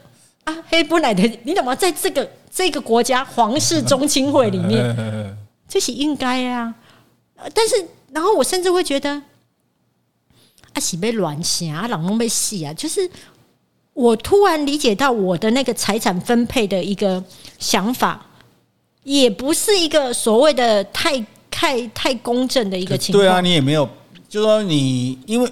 [0.44, 1.76] 啊，黑不来的，你懂吗？
[1.76, 4.96] 在这个这个国家皇室宗亲会里面，
[5.68, 6.76] 这是应该啊。
[7.56, 7.74] 但是，
[8.12, 9.10] 然后我甚至会觉得，
[10.74, 13.10] 啊，喜被乱想啊，老公被戏啊，就是
[13.94, 17.24] 我突然理解到我的那个财产分配的一个
[17.58, 18.28] 想法，
[19.02, 21.26] 也不是一个所谓的太。
[21.62, 23.24] 太太公正的一个情况。
[23.24, 23.88] 对啊，你也没有，
[24.28, 25.48] 就说你，因为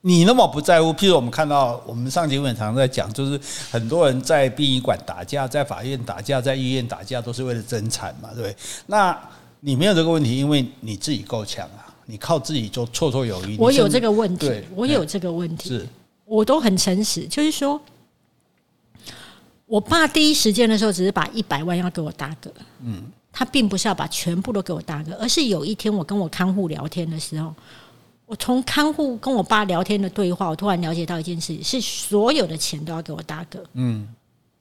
[0.00, 0.90] 你那么不在乎。
[0.94, 3.38] 譬如我们看到，我们上节目常常在讲，就是
[3.70, 8.56] 很多人在殡仪馆打架，在法院打架，在医院打架，都是为了争产嘛，对不对？
[8.86, 9.14] 那
[9.60, 13.58] 你没有这个问题，因为你自己够强啊，你靠自己就绰绰有余。
[13.58, 15.86] 我有这个问题，我有这个问题，是
[16.24, 17.78] 我都很诚实，就是说，
[19.66, 22.50] 我爸第一时间的时候，只是把一百万要给我大哥，
[22.82, 23.02] 嗯。
[23.32, 27.54] 他并不是要把全部都给我大哥，而是有一天我跟我看护聊天的时候，
[28.26, 33.64] 我从看护跟我爸聊天的对话，我突然了解到一件事情：是所有的钱都要给我大哥。
[33.72, 34.06] 嗯，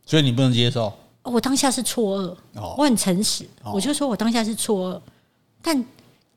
[0.06, 0.92] 所以你不能接受？
[1.24, 2.36] 我当下是错愕，
[2.78, 5.02] 我很诚实，我就说我当下是错愕。
[5.62, 5.78] 但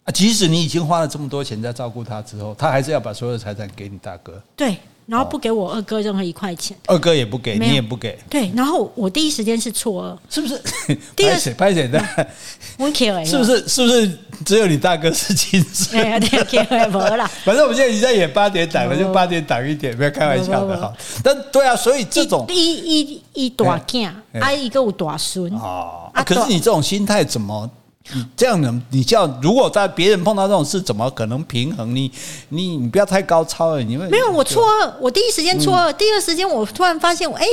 [0.05, 4.43] 啊，即使你已经花了这么多钱在照顾他之后，他还是要把所有的财产给你大哥。
[4.57, 4.79] 对。
[5.07, 8.19] 然后不给我二哥任何一块钱，二哥也不给，你也不给。
[8.31, 10.61] 对，然后我第一时间是错愕，是不是？
[11.15, 12.03] 第二，拍谁的？
[12.79, 13.69] 我 care 是不是？
[13.69, 15.93] 是不是只有你大哥是亲生？
[16.21, 17.31] 对，care 没了。
[17.45, 20.93] 反正我们现在已经在演八点档了，就八点档一点，不要开玩笑的哈。
[21.23, 26.11] 但对啊，所以这种一一一大囝，还一个有大孙啊。
[26.25, 27.71] 可是你这种心态怎么？
[28.13, 31.97] 你这样的，你叫如果在别人碰到这种事，怎么可能平衡？
[31.97, 32.11] 你
[32.51, 37.47] 你你不要太高超了，你们没有我错愕，我第一时间错愕，第二时间我突然发现，我哎，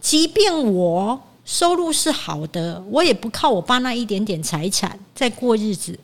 [0.00, 5.96] 即便我收入是好的，我也不靠我爸那一点点财产在过日子。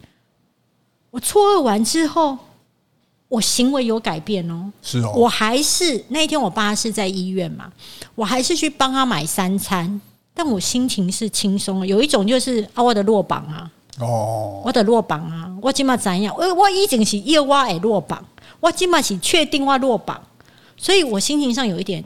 [1.11, 2.39] 我错愕完之后，
[3.27, 7.73] 我行为有改变哦，是哦，我还是那一天我爸是在医院嘛，
[8.15, 10.01] 我还是去帮他买三餐。
[10.35, 16.35] 但我心情是轻松的，有一种就是啊，我的落榜啊，哦，我的落榜啊，我今嘛怎样？
[16.37, 18.25] 我我已经是要我诶落榜，
[18.59, 20.21] 我今嘛是确定我落榜，
[20.77, 22.03] 所以我心情上有一点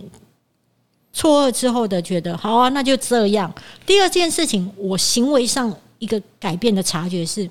[1.13, 3.53] 错愕之后的觉得，好啊，那就这样。
[3.87, 7.49] 第二件事情，我行为上一个改变的察觉是，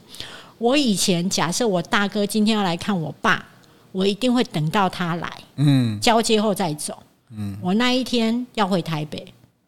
[0.57, 3.43] 我以前假设我大哥今天要来看我爸，
[3.93, 9.25] 我一定会等到他来，嗯，交接后再走，嗯，我那一天要回台北。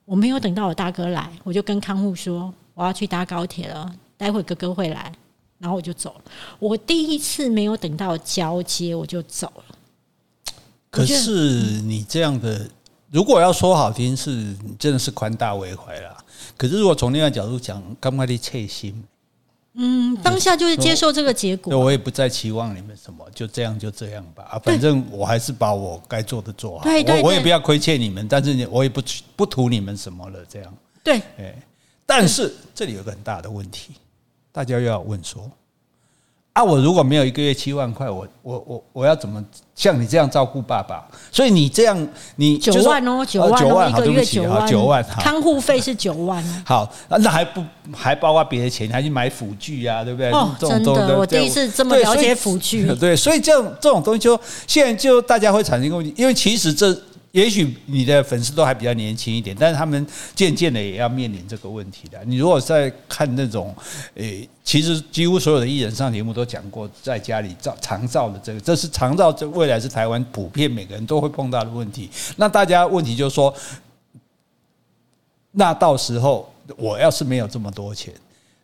[0.08, 5.12] 我没有等到我大哥来，我就跟看护说我要去搭高铁了，待会哥哥会来，
[5.60, 6.32] 然后我就走了。
[6.60, 9.76] 我第一次没有等到交接我就走了。
[10.90, 12.70] 可是你这样的，
[13.12, 16.18] 如果要说好听，是你真的是宽大为怀啦。
[16.56, 19.04] 可是如果从另外角度讲，刚刚的切心。
[19.80, 21.78] 嗯，当下就是接受这个结果。
[21.78, 24.44] 我也不再期望你们什么，就这样就这样吧。
[24.52, 26.84] 啊，反正我还是把我该做的做好。
[26.84, 29.02] 对对，我我也不要亏欠你们，但是我也不
[29.36, 30.40] 不图你们什么了。
[30.50, 31.56] 这样对，哎，
[32.06, 33.94] 但是这里有个很大的问题，
[34.52, 35.50] 大家又要问说。
[36.58, 36.64] 啊！
[36.64, 39.44] 我如果没有一个月七万块，我我我我要怎么
[39.76, 41.08] 像你这样照顾爸爸？
[41.32, 46.44] 所以你这样，你九万哦，九万哦，一个月九万，九万，看护费是九万。
[46.66, 47.64] 好，那还不
[47.96, 50.32] 还包括别的钱，还去买辅具啊，对不对？
[50.32, 52.92] 哦，真的，我第一次这么了解辅具。
[53.00, 56.98] 对，所以这种这种东西，就现在就大家会产生一个问题，因为其实这。
[57.38, 62.18] 也许你的粉丝都还比较年轻一点，但是他们渐渐的也要面临这个问题的。
[62.26, 63.76] 你如果在看那种，
[64.16, 72.10] 诶，其实几乎所有的艺人上节目都讲过，在家里照长照的这个，这是长照，这未来是台湾普遍每个人都会碰到的问题。
[72.38, 73.54] 那大家问题就是说，
[75.52, 78.12] 那到时候我要是没有这么多钱，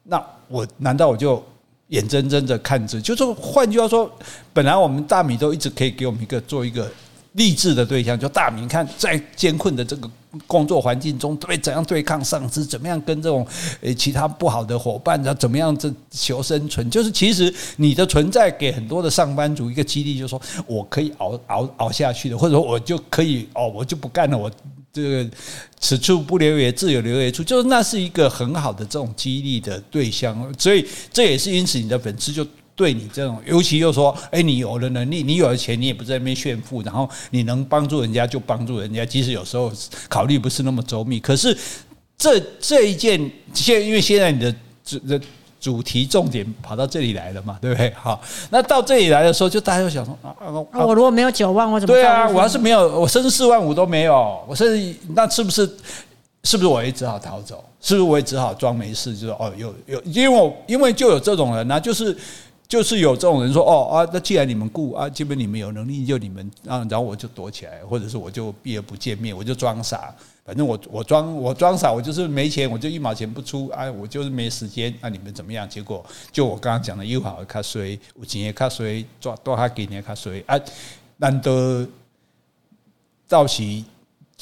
[0.01, 1.45] 那我难道我就
[1.89, 2.99] 眼睁睁的看着？
[2.99, 4.11] 就是换句话说，
[4.51, 6.91] 本来我们大米都一直可以给我们一个做一个。
[7.33, 10.09] 励志的对象，就大明看在艰困的这个
[10.45, 13.45] 工作环境中，对怎样对抗上司，怎么样跟这种
[13.81, 24.51] 呃其他不好的伙伴，然后怎么样这求生存，就是其实你的存在给很多的上班族一个激励，就是说我可以熬熬熬下去的，或者说我就可以哦，我就不干了，我
[24.91, 25.29] 这个
[25.79, 32.45] 此处不留爷，自有留爷处，就是那是一个很好的这种激励的对象，所以这也是因此你的粉丝就。
[32.75, 39.71] 对你这种，尤其又说，哎，你有了能力，你有了钱，你也不在那边炫富，然后你能帮助人家就帮助人家，即使有时候
[40.09, 41.19] 考虑不是那么周密。
[41.19, 41.55] 可是
[42.17, 45.21] 这这一件，现因为现在你的主的
[45.59, 47.93] 主题重点跑到这里来了嘛，对不对？
[47.95, 51.93] 好，那到这里来的时候，就大家就想说啊，啊我如果没有九万，我怎么？
[51.93, 55.61] 对啊，我要是没有，我甚至四万五都没有，我甚至那是不是
[56.43, 57.63] 是不是我也只好逃走？
[57.79, 59.15] 是不是我也只好装没事？
[59.15, 62.17] 就是哦，有有，因为我因为就有这种人呢、啊，就是。
[62.73, 70.11] 就是有这种人说哦啊，那既然你们雇啊，基本你们有能力就你们啊，然后我就躲起来，或者是我就避而不见面，我就装傻，
[70.43, 75.69] 反正我我装我装傻，我就是没钱，我就一毛钱不出啊，我就是没时间啊，你们怎么样？
[75.69, 80.59] 结果就我刚刚讲的，又好卡衰，有钱也卡衰，抓多哈给你卡衰啊，
[81.17, 81.87] 难得
[83.27, 83.83] 到时。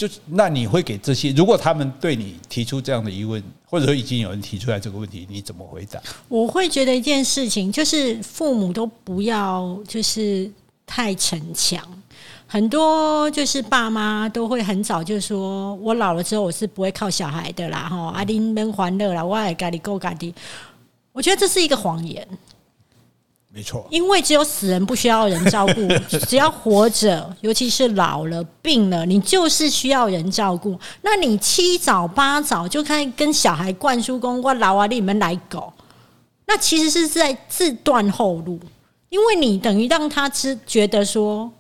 [0.08, 1.32] 就那你会给这些？
[1.34, 6.02] 如果他们对你提出这样的疑问，或者说已经有人提出来这个问题，你怎么回答？
[6.28, 10.50] 我会觉得一件事情就是父母都不要就是
[10.88, 11.80] 太逞强，
[12.48, 20.34] 很多就是爸妈都会很早就说，我老了之后我是不会靠小孩的啦，哈，阿丁们欢乐啦，我爱咖喱够咖喱，
[21.12, 22.28] 我觉得这是一个谎言。
[23.54, 25.88] 没错，因为只有死人不需要人照顾，
[26.26, 30.80] 只要活着，尤其是老了、病了，你就是需要人照顾。
[31.02, 35.74] 那你七早八早就开始跟小孩灌输“公我老啊，你们来搞”，
[36.48, 38.58] 那其实是在自断后路，
[39.10, 41.52] 因为你等于让他知觉得说。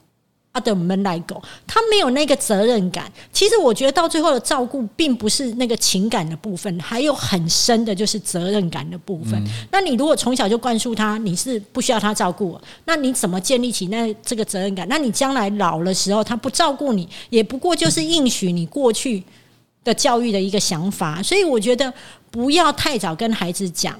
[0.53, 3.09] 阿德门来狗，他没有那个责任感。
[3.31, 9.41] 其实我觉得到最后的照顾，并不是那个情感的部分，还有很深的就是责任感的部分。
[9.71, 14.85] 那你如果从小就灌输他，你是不需要他照顾，那你怎么建立起那这个责任感？
[14.89, 19.23] 那你将来老了时候，他不照顾你，也不过就是应许你过去
[19.85, 21.23] 的教育的一个想法。
[21.23, 21.93] 所以我觉得
[22.29, 23.97] 不要太早跟孩子讲，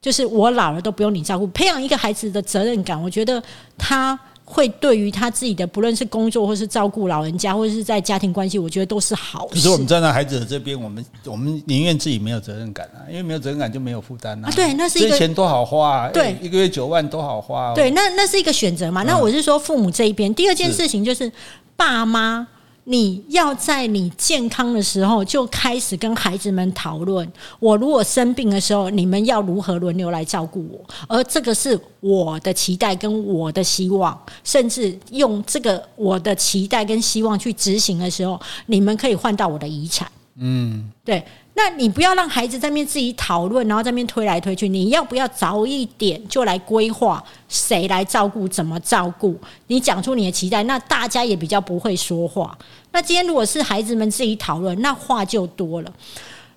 [0.00, 1.46] 就是我老了都不用你照顾。
[1.46, 3.40] 培养一个孩子的责任感，我觉得
[3.78, 4.18] 他。
[4.44, 9.54] 会对于他自己的，不论是工作或是照顾老人家，或者是在家庭关系，我觉得都是好事。
[9.54, 14.50] 可是我们站在孩子的这边，我们我们宁愿自己没有责任感啊，因为没有责任感就没有负担啊。
[14.54, 17.74] 对，那是一个钱多好花啊，对，一个月九万多好花啊。
[17.74, 19.02] 对，那那是一个选择嘛。
[19.04, 21.30] 那我是说父母这一边，第二件事情就是
[21.76, 22.46] 爸妈。
[22.84, 30.84] 你要在你健康的时候就开始跟孩子们讨论，我如果生病的时候，你们要如何轮流来照顾我？
[31.06, 40.10] 而这个是我的期待跟我的希望，甚至用这个我的期待跟希望去执行的时候，你们可以换到我的遗产。
[40.36, 41.22] 嗯，对。
[41.54, 44.68] 那你不要让孩子在那边自己讨论，然后在那边推来推去。
[44.68, 49.38] 你要不要早一点就来规划谁来照顾，怎么照顾？
[49.66, 52.56] 你讲出你的期待，那大家也比较不会说话。
[52.90, 55.92] 那今天如果是孩子们自己讨论，那话就多了。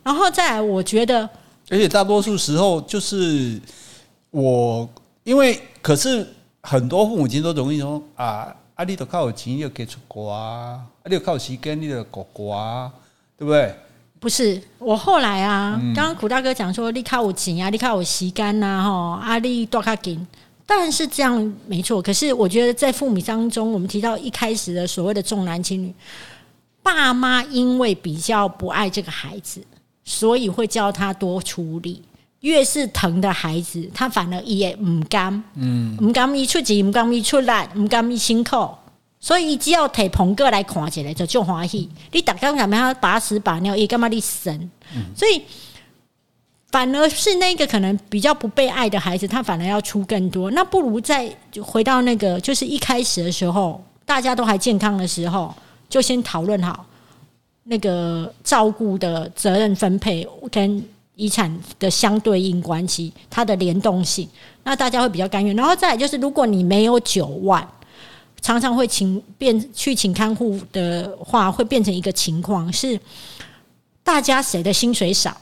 [0.01, 1.29] 然后再来，我觉得，
[1.69, 3.59] 而且大多数时候就是
[4.31, 4.87] 我，
[5.23, 6.25] 因为可是
[6.61, 12.89] 很多父母亲都容易说啊，啊，你都靠有钱，你就给出国啊，啊，你靠有时间，你就国国啊，
[13.37, 13.75] 对不对？
[14.25, 20.25] 不是，我后来啊，刚刚苦大哥讲说，你靠我钱啊，你靠我吸干呐，哈，阿力多卡紧，
[20.65, 22.01] 当然是这样，没错。
[22.01, 25.93] 可是我觉得在父母当中，我们提到一开始的所谓的重男轻女，
[26.81, 29.61] 爸妈因为比较不爱这个孩子，
[30.03, 32.01] 所以会教他多处理。
[32.39, 38.69] 越是疼的孩子，他反而也唔甘，嗯，唔甘伊出钱，唔甘伊出力，唔甘伊辛苦。
[39.25, 41.89] 所以，只要提鹏哥来看起来就就欢喜。
[42.11, 44.69] 你打刚想要把屎把尿，也干嘛你生？
[45.15, 45.41] 所以，
[46.69, 50.51] 反而是那个可能比较不被爱的孩子，他反而要出更多。
[50.51, 51.27] 那不如再
[51.59, 55.51] 回到那个，就是一开始的时候，大家都还健康的时候，
[55.89, 56.85] 就先讨论好
[57.63, 60.85] 那个照顾的责任分配跟
[61.15, 64.29] 遗产的相对应关系，它的联动性，
[64.63, 65.55] 那大家会比较甘愿。
[65.55, 67.67] 然后再来就是，如果你没有九万。
[68.45, 72.99] 常常会请变去请看护的话，会变成一个情况是，
[74.03, 75.35] 大家谁的薪水少，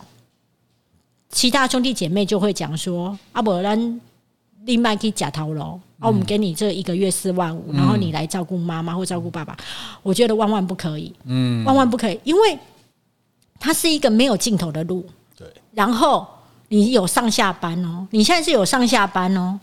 [1.30, 4.00] 其他兄弟姐妹就会讲说：“阿伯兰
[4.64, 9.58] 另外可以假头喽，啊，我们给你这一个月四万五，然后你来照顾妈妈或照顾爸爸。”
[10.02, 12.58] 我觉得万万不可以，嗯，万万不可以，因为
[13.60, 15.06] 它是一个没有尽头的路。
[15.38, 16.26] 对，然后
[16.70, 19.60] 你有上下班哦，你现在是有上下班哦，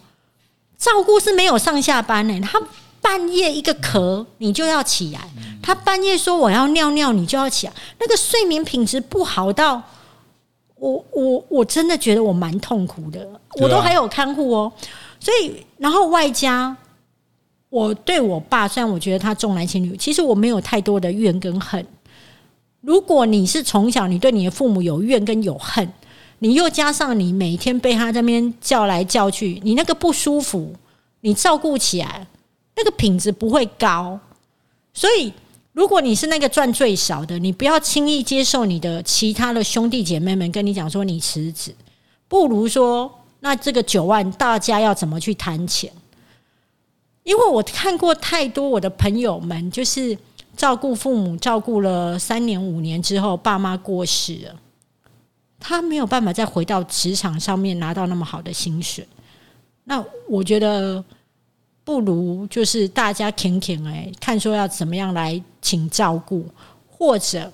[0.76, 2.60] 照顾是没有上下班呢，他。
[3.02, 5.20] 半夜一个咳，你就要起来；
[5.62, 7.72] 他半夜说我要尿尿，你就要起来。
[7.98, 9.82] 那个睡眠品质不好到
[10.76, 13.26] 我我我真的觉得我蛮痛苦的，
[13.60, 14.72] 我都还有看护哦。
[15.18, 16.76] 所以，然后外加
[17.68, 21.86] 我对我爸，虽然我觉得他重男轻女，其实我没有太多的怨跟恨。
[22.80, 25.86] 如果你是从小你对你的父母有怨跟有恨，
[26.38, 30.74] 你又加上你每天被他这边叫来叫去，你那个不舒服，
[31.20, 32.26] 你照顾起来
[32.80, 34.18] 那个品质不会高。
[34.94, 35.32] 所以，
[35.72, 41.74] 如果你是那个赚最少的，你不要轻易接受你的其他的兄弟姐妹们跟你讲说你辞职，
[42.26, 43.10] 不如说
[43.40, 45.92] 那这个九万大家要怎么去谈钱？
[47.22, 50.18] 因为我看过太多我的朋友们就是。
[50.56, 54.54] 照顾父母照顾了三年五年之后，爸妈过世了，
[55.58, 59.08] 他没有办法再回到职场上面拿到那么好的薪水。
[59.84, 61.02] 那我觉得
[61.84, 66.46] 不如就是大家听听哎，看说要怎么样来请照顾，
[66.88, 67.52] 或者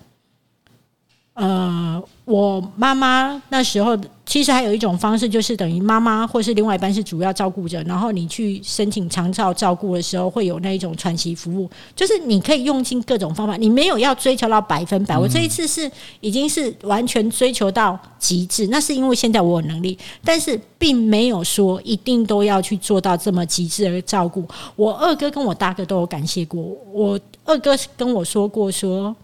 [1.35, 2.03] 呃。
[2.27, 15.17] 我妈妈那时候其实还有一种方式，就是等于妈妈或是另外一半是主要照顾者，然后你去申请长照照顾的时候，会有那一种喘息服务，就是你可以用尽各种方法，你没有要追求到百分百。
[15.17, 24.45] 我这一次是已经是完全追求到极致，那是因为现在我有能力，但是并没有说一定都要去做到这么极致的照顾。
[24.75, 29.15] 我二哥跟我大哥都有感谢过我，我二哥跟我说过说。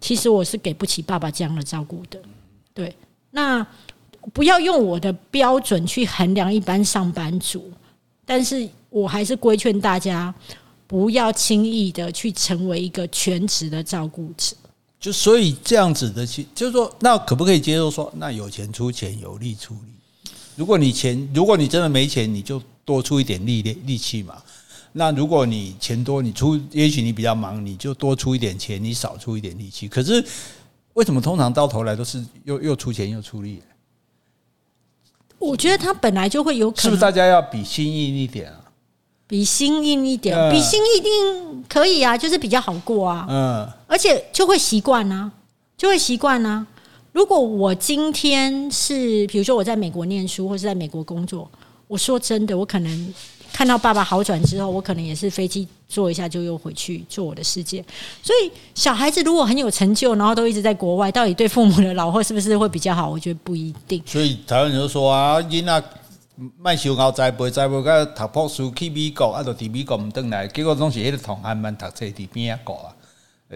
[0.00, 2.20] 其实我是给不起爸爸这样的照顾的，
[2.72, 2.94] 对。
[3.30, 3.64] 那
[4.32, 7.70] 不要用我的标准去衡量一般上班族，
[8.24, 10.34] 但是我还是规劝大家，
[10.86, 14.56] 不要轻易的去成为一个全职的照顾者。
[14.98, 20.30] 就所以这样子的去，就是说，那可不可以接受说，那有钱出钱，有力出力？
[20.56, 24.42] 如果你钱，如果你真的没钱，你就多出一点力力力气嘛。
[24.92, 29.86] 那如果你钱多，你出，也许你比较忙，你就多出一点钱，你少出一点力气。
[29.86, 30.24] 可是
[30.94, 33.62] 为什么通常到头来都是又又出钱又出力？
[35.38, 38.64] 我觉得他本来就会有可能，是不是大家要比心硬一点啊？
[39.28, 43.26] 比心硬一点，比心一定可以啊，就是比较好过啊。
[43.28, 45.30] 嗯，而且就会习惯啊，
[45.76, 46.66] 就会习惯啊。
[47.12, 51.48] 如果我今天是，比如说我在美国念书或是在美国工作，
[51.86, 53.14] 我说真的，我可能。
[53.52, 57.84] 看到爸爸好转之后，我可能也是飞机坐一下就又回去做我的世界。
[58.22, 63.10] 所以小孩子如果很有成就，然后都一直在国外，到底对父母的老后是不是会比较好？
[63.10, 64.02] 我觉得不一定。
[64.06, 65.84] 所以台湾人就说啊，囡仔
[66.58, 72.88] 卖小高栽培栽培，个读博士去美国，啊，到底美国唔登来，结果东西迄个同学们读册底边啊搞啊，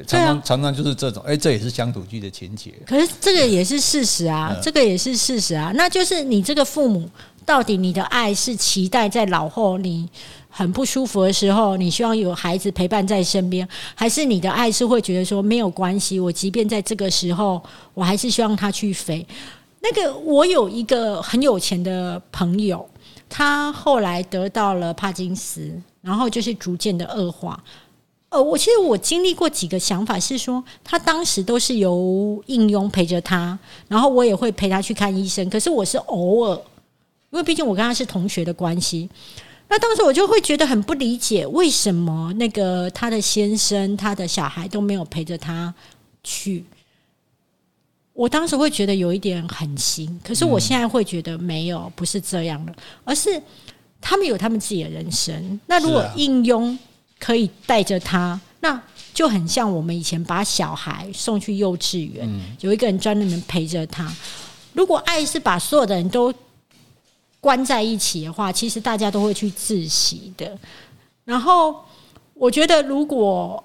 [0.07, 2.74] 常常常常就是这种，哎，这也是乡土剧的情节。
[2.86, 7.09] 可是这个也是事实啊，这个也是事实啊，那就是你这个父母。
[7.45, 10.09] 到底你的爱是期待在老后你
[10.49, 19.26] 很不舒服的时候，你希望有孩子陪伴在身边，还是你的爱是会觉得说没有关系，我即便在这个时候，我还是希望他去飞。
[19.80, 22.88] 那个我有一个很有钱的朋友，
[23.28, 25.70] 他后来得到了帕金斯，
[26.01, 27.62] 然后就是逐渐的恶化。
[28.30, 36.59] 呃，我其实我经历过几个想法，是说他当时都是由应佣陪着他，然后我也会陪他去看医生，可是我是偶尔。
[37.35, 39.11] 因为毕竟我跟他是同学的关系，
[39.68, 45.74] 那当时我就会觉得很不理解，为什么那个他的先生、他的小孩都没有陪着他
[46.22, 46.64] 去。
[48.12, 52.72] 我当时会觉得有一点狠心，可是我现在会觉得没有，不是这样的，
[53.03, 53.43] 而是
[54.01, 55.59] 他们有他们自己的人生。
[55.66, 56.78] 那如果应佣
[57.18, 58.80] 可以带着他，那
[59.12, 62.28] 就很像我们以前把小孩送去幼稚园，
[62.61, 64.09] 有一个人专门陪着他。
[64.72, 66.32] 如果爱是把所有的人都
[67.45, 70.51] 关在一起的话，其实大家都会去窒息的。
[71.26, 71.84] 然后，
[72.32, 73.62] 我觉得如果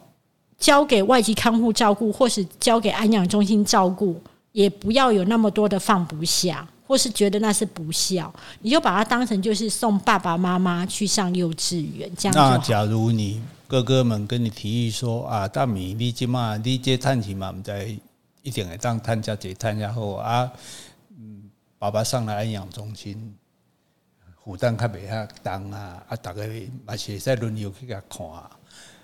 [0.58, 4.22] 交给外籍看护照顾，或是交给安养中心照顾，
[4.52, 12.36] 也不要有那么多的放不下，或是觉得那是不孝，你就把它当成就是送爸爸妈妈去上幼稚园这样。
[12.36, 17.98] 那假如你哥哥们跟你提议说啊，大米你今嘛你接探亲嘛，我们在
[18.44, 20.52] 一点来当探家姐探家后啊，
[21.18, 21.44] 嗯，
[21.78, 23.34] 爸爸上了安养中心。
[24.50, 26.04] 负担较袂遐重啊！
[26.08, 26.44] 啊，逐个
[26.84, 28.50] 嘛是会使轮流去甲看啊！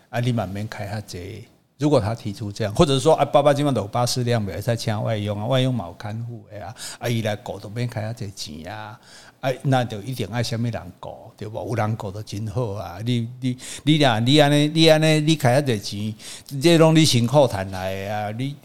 [0.10, 1.46] 啊，你嘛免开遐济。
[1.78, 9.00] 如果他提出这样，或者说啊，爸爸今晚都有巴士量，袂使请外佣啊，外佣嘛有看护的啊，啊，伊来顾都免开遐济钱啊！
[9.40, 11.68] 啊，那就一定爱啥物人顾，对无？
[11.70, 12.98] 有人顾得真好啊！
[13.06, 18.32] 你你你俩你安尼你安尼你开遐济钱，这拢你辛苦赚来的啊！
[18.32, 18.56] 你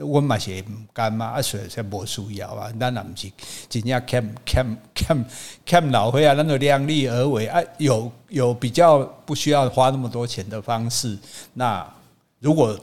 [0.00, 2.72] 我嘛是唔甘嘛，啊，所以才无需要啊。
[2.80, 3.30] 咱也唔是
[3.68, 5.24] 真正欠欠欠
[5.66, 7.60] 欠老岁啊，咱就量力而为啊。
[7.76, 11.18] 有有比较不需要花那么多钱的方式。
[11.52, 11.86] 那
[12.38, 12.78] 如果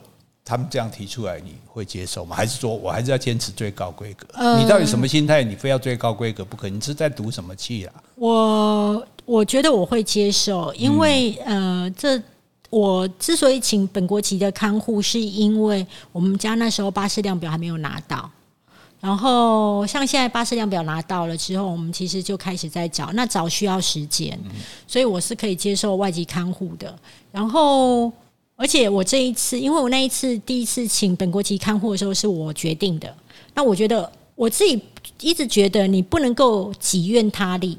[0.45, 2.36] 他们这样提出来，你会接受吗？
[2.36, 4.28] 还是说我还是要坚持最高规格？
[4.36, 5.43] 嗯、你到底什么心态？
[5.43, 6.70] 你非要最高规格不可？
[6.70, 7.93] 你是在赌什么气啊？
[8.15, 12.22] 我我觉得我会接受，因为、嗯、呃这。
[12.70, 18.30] 我之所以请本国籍的看护，是因为我们家那时候巴士量表还没有拿到。
[18.99, 24.38] 然后像现在巴士量表拿到了之后，我们其实就开始在找，那找需要时间，
[24.88, 26.93] 所以我是可以接受外籍看护的。
[27.32, 28.11] 然后，
[28.55, 33.15] 而且我这一次，因为我那一次第一次请本国籍看护的时候是我决定的，
[33.53, 34.82] 那我觉得我自己
[35.22, 37.78] 一直觉得你不能够己愿他利。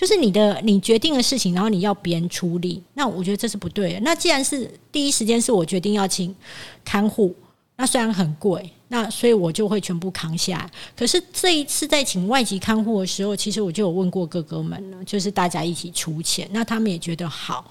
[0.00, 4.00] 就是你的你决定的事情，然后你要别人出力，那我觉得这是不对的。
[4.00, 6.34] 那既然是第一时间是我决定要请
[6.82, 7.36] 看护，
[7.76, 10.70] 那虽然很贵，那所以我就会全部扛下来。
[10.96, 17.70] 可是这一次在请外籍看护的时候，其实我就有问过哥哥们了，就是大家一起出钱，那他们也觉得好。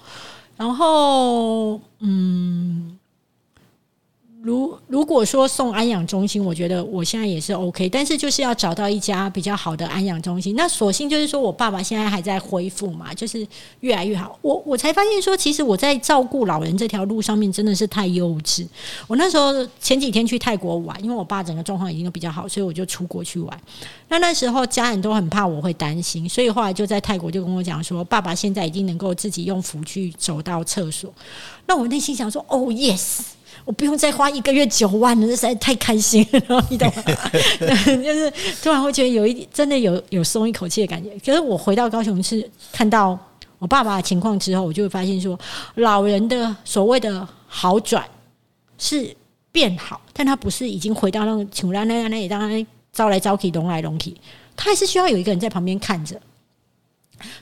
[0.56, 2.96] 然后，嗯。
[4.42, 10.56] 如如果说送安养中心，我觉得我现在也是 OK，但是就是要找到一家比较好的安养中心。
[10.56, 13.46] 那索性就是说我爸爸现在还在恢复嘛，就是
[13.80, 14.38] 越来越好。
[14.40, 18.66] 我我才发现说，其实我在照顾老人这条路上面真的是太幼稚。
[19.06, 23.60] 我那时候前几天去泰国玩，因为我爸整个状况已经都比较好，所以我就出国去玩。
[24.08, 31.12] 那那时候家人都很怕我会担心，所以后来就在泰国就跟我讲说，爸爸现在已经能够自己用辅具走到厕所。
[31.66, 33.20] 那我内心想说，哦，yes。
[33.64, 37.02] 我不用再花一个月九万了，这实在太开心了，你懂吗？
[37.86, 38.32] 就是
[38.62, 41.10] 突然会觉得有一点真的有有松一口气的感觉。
[41.24, 43.18] 可是我回到高雄是看到
[43.58, 45.38] 我爸爸的情况之后，我就会发现说，
[45.74, 48.04] 老人的所谓的好转
[48.78, 49.14] 是
[49.52, 54.16] 变好，但他不是已经回到那种穷啦那样那里，当然招来招去，龙来龙去，
[54.56, 56.18] 他还是需要有一个人在旁边看着。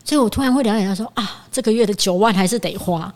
[0.05, 3.15] 所以我突然会了解到说啊，这个月的九万还是得花。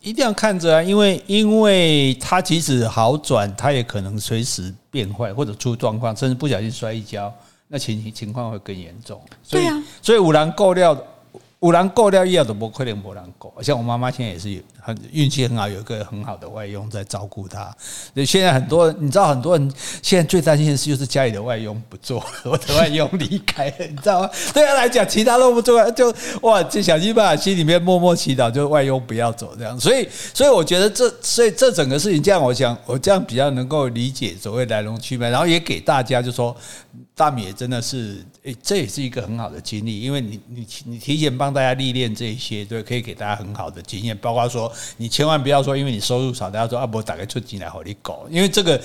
[0.00, 7.32] 一定要看着啊，因为因为他即使好转，他也可能随时变坏或者出状况，甚至不小心摔一跤，
[7.68, 9.20] 那情情况会更严重。
[9.42, 9.64] 所以，
[10.02, 11.06] 所以五郎够料的。
[11.60, 13.52] 五郎够料，要的不可能不能够。
[13.60, 14.64] 像我妈妈现在也是
[15.12, 17.64] 运气很好，有一个很好的外佣在照顾他。
[18.14, 19.72] 所以现在很多，你知道，很多人
[20.02, 24.30] 现在最担心的事就是家里的外佣不做了，我的外佣离开了，你知道吗？
[24.52, 29.78] 对他来讲，其他都不做，就哇，就想尽办法心里面默默祈祷，就外佣不要走这样。
[29.78, 36.56] 所以，所以我觉得这，所以这整个事情这样，我想我这样比较能够理解所谓来龙去脉，然后也给大家就说。
[37.14, 44.16] 大米也真的是，诶、欸，这也是一个很好的经历，因为你你你提前帮大家历练这一些，对，可以给大家很好的经验。
[44.18, 48.80] 包括说，你千万不要说，因为你收入少，大家说啊，我打开出进来好你搞，因为这个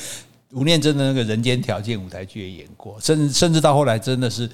[0.52, 4.50] 吴念真的那个人间条件舞台剧也演过，甚至甚至到后来真的是，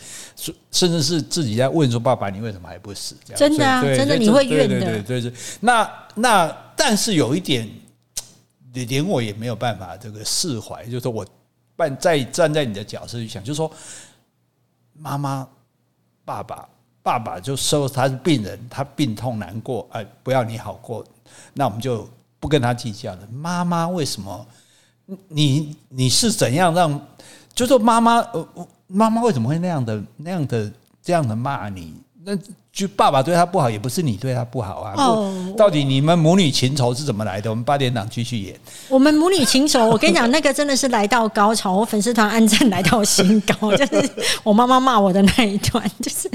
[0.71, 3.15] 甚至是自己在问说，爸爸你为什么还不死？
[3.25, 5.33] 这样真的啊，真的你会怨的，对对对。
[5.59, 7.69] 那那但是有一点，
[8.73, 11.11] 连我也没有办法这个释怀，就是说
[11.89, 11.95] 我。
[11.97, 13.71] 再站在你的角色去想，就是说，
[14.93, 15.47] 妈妈、
[16.23, 16.67] 爸爸、
[17.01, 21.05] 爸爸就说他是病人，他病痛难过，哎，不要你好过，
[21.53, 22.07] 那我们就
[22.39, 23.27] 不跟他计较了。
[23.31, 24.45] 妈妈为什么？
[25.27, 26.99] 你你是怎样让？
[27.53, 28.47] 就说妈妈，呃，
[28.87, 30.71] 妈妈为什么会那样的、那样的、
[31.01, 31.93] 这样的骂你？
[32.23, 32.37] 那
[32.71, 34.93] 就爸爸对他不好，也不是你对他不好啊。
[34.95, 37.49] 哦，到底你们母女情仇是怎么来的？
[37.49, 38.55] 我们八点档继续演。
[38.89, 44.09] 我们母女情仇， 我跟你讲，那个真的是来到高潮，我粉丝团按赞来到新高，就是
[44.43, 45.83] 我妈妈骂我的那一段。
[45.99, 46.29] 就是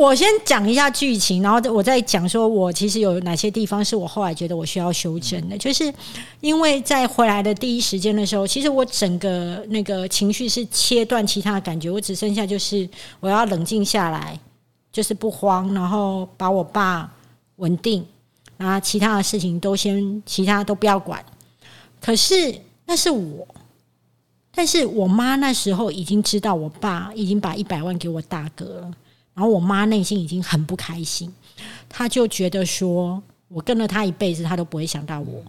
[0.00, 5.58] 我先讲一下剧情，然后我再讲说我其实有哪些地方是我后来觉得我需要修正的。
[5.58, 5.92] 就是
[6.40, 12.88] 因为在回来的第一时间的时候，其实我整个那个情绪是切断其他的感觉，我只剩下就是
[13.20, 14.38] 我要冷静下来。
[14.92, 17.08] 就是不慌，然后把我爸
[17.58, 18.04] 稳定，
[18.56, 21.24] 然后其他的事情都先，其他都不要管。
[22.00, 22.52] 可是
[22.86, 23.46] 那是我，
[24.52, 28.90] 但是我妈那时候已经知道我爸已经把一百万给我大哥了，
[29.40, 31.32] 然后我妈内心已经很不开心，
[31.88, 35.42] 她就觉得说我跟了他一辈子，他都不会想到我。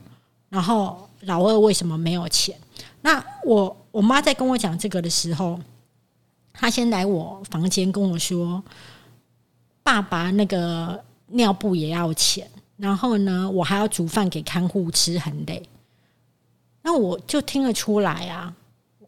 [0.48, 2.58] 然后老二为什么没有钱？
[3.02, 5.60] 那我我妈在跟我讲这个的时候，
[6.54, 8.64] 她先来我房间跟我说。
[9.84, 15.62] 爸爸那个尿布也要钱，然后呢，我还要煮饭给看护吃，很累。
[16.84, 18.54] 那我就听得出来啊，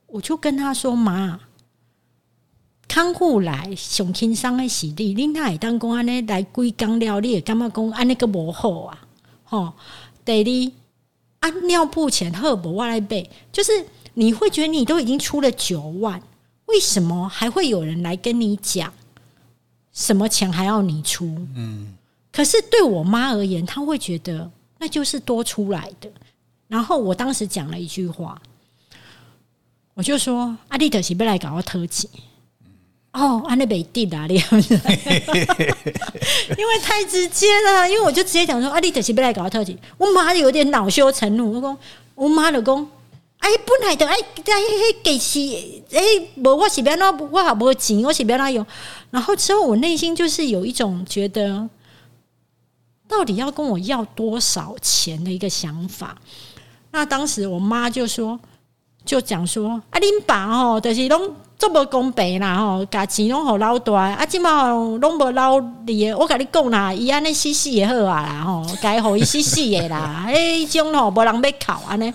[0.08, 1.40] 我就跟她说：“妈，
[2.88, 9.00] 康复来上轻伤的是你，你哪会当讲安尼来归工了，你也干嘛讲安尼个无好啊？
[9.44, 9.74] 吼，
[10.24, 10.72] 第
[11.42, 12.74] 二啊，尿布钱好不？
[12.74, 13.72] 我来背，就是
[14.14, 16.22] 你会觉得你都已经出了九万，
[16.66, 18.94] 为什么还会有人来跟你讲
[19.92, 21.26] 什么钱还要你出？
[21.56, 21.96] 嗯，
[22.32, 26.12] 可是对我妈而言，她会觉得那就是多出来的。
[26.68, 28.40] 然后我当时讲了一句话，
[29.94, 32.10] 我就说：“阿丽特是不来搞我特辑。”
[33.14, 34.36] 哦，安那北地哪里？
[36.57, 41.78] 因为太直接了，因为我就直接讲说：“阿丽特是不来搞特辑。”我妈有点恼羞成怒，我讲
[42.16, 42.76] ：“我妈就讲，
[43.38, 44.53] 哎，本来的哎，哎，
[45.03, 45.39] 给是
[45.91, 46.01] 哎，
[46.43, 48.66] 我我是不要那我好不钱，我是不要那用。”
[49.11, 51.70] 然后之后，我内心就是有一种觉得，
[53.07, 56.18] 到底要跟我要多少钱的一个想法。
[56.89, 58.39] 那当时我妈就说，
[59.05, 66.18] 就讲说：“啊，恁爸吼，就是拢做无公平啦吼，把钱拢互老大，啊，即嘛拢无老二。
[66.18, 72.14] 我甲你讲啦，伊安尼死死也好啊啦吼，该互伊死死的啦， 迄种吼无人要哭安尼。”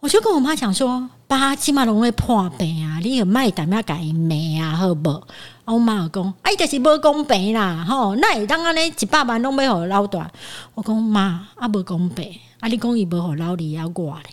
[0.00, 5.26] 我就跟我妈讲说：“爸，即满拢会破病啊，你有卖胆要改命啊，好无？”
[5.64, 10.28] 我妈就讲：“哎，就是无公平啦，吼，那会当安尼一百万拢要互老大。”
[10.74, 12.32] 我讲妈，啊，无公平。
[12.60, 12.66] 啊！
[12.68, 14.30] 你讲伊无互老二要挂嘞，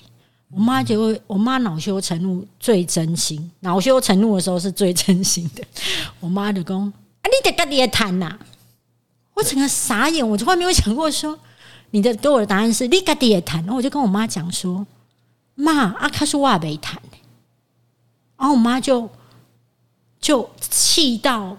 [0.56, 5.62] 我妈就会，我妈恼羞成怒最真心，恼羞成怒的时候是最真心的。
[6.22, 8.38] 我妈就讲：啊，你得跟你谈呐！
[9.34, 11.38] 我整个傻眼，我从来没有想过说
[11.92, 13.60] 你的给我的答案是你跟你谈。
[13.64, 14.88] 然后我就跟我妈讲说：
[15.56, 17.02] 妈，啊，可是我也没谈。
[18.38, 19.10] 然后我妈就
[20.22, 21.58] 就气到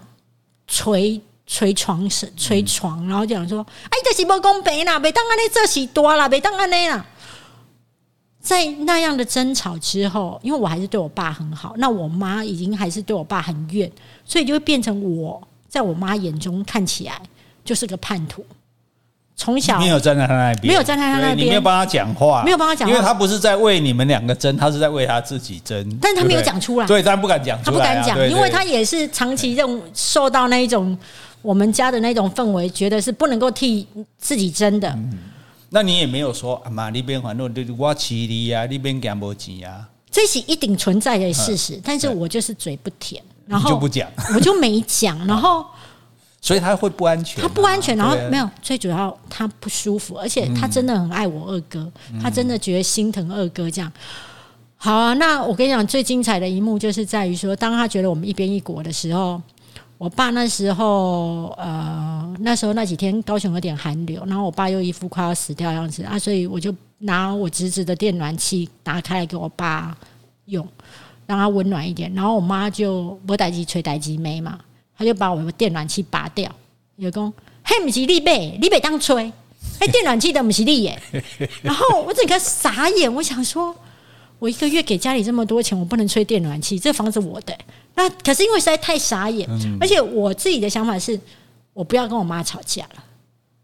[0.67, 1.21] 捶。
[1.49, 4.99] 捶床是捶床，然后讲说：“哎，这是不公平啦！
[4.99, 7.07] 别当安尼这是多啦，别当安尼啦。”
[8.47, 13.91] 在那样的争吵之后，因为我还是对我爸很好，那我妈已经还是对我爸很怨，
[14.25, 17.21] 所以就会变成我在我妈眼中看起来
[17.65, 18.47] 就是个叛徒。
[19.35, 25.99] 从小没有站在他那边，没有站在他那边，你没有帮他讲话，没有帮他讲话，因为他不是在为你们两个争，他是在为他自己争。
[26.01, 30.97] 但是他没有讲出来，对，他不敢讲他不敢讲，因为他也是长期这种受到那一种。
[31.43, 33.87] 我们家的那种氛围，觉得是不能够替
[34.19, 34.89] 自己争的。
[34.89, 35.17] 嗯，
[35.77, 39.87] 那你也没有说啊妈，你边还弄，我气你啊，你边讲不钱啊？
[40.11, 45.63] 这是一定存在的事实，但是我就是嘴不甜，然后就不讲，我就没讲， 然后
[46.41, 53.93] 所以他会不安全，他不安全，然后没有，最主要他不舒服，而且他真的很爱我二哥，他真的觉得心疼二哥这样。
[54.77, 59.39] 好啊，那我跟你讲，最精彩的一幕就是在于说，当他觉得我们一边一国的时候。
[59.99, 69.97] 我爸那时候，呃，那时候那几天高雄有点寒流，然后我爸又一副快要死掉的样子啊，所以我就拿我侄子的电暖器打开来给我爸
[70.47, 70.67] 用，
[71.27, 72.13] 让他温暖一点。
[72.15, 74.59] 然后我妈就没代志吹代志没嘛，
[74.99, 76.51] 他就把我的电暖器拔掉，
[76.97, 77.33] 有讲
[77.65, 79.33] 嘿，不是你，你别当吹，
[79.81, 81.03] 嘿，电暖器都不是你耶。
[81.63, 83.75] 然后我整个傻眼，我想说，
[84.39, 87.57] 我一个月给家里这么多钱，我不能吹电暖气，这房子我的。
[87.95, 89.49] 那可是因为实在太傻眼，
[89.81, 91.19] 而且我自己的想法是，
[91.73, 93.05] 我不要跟我妈吵架了，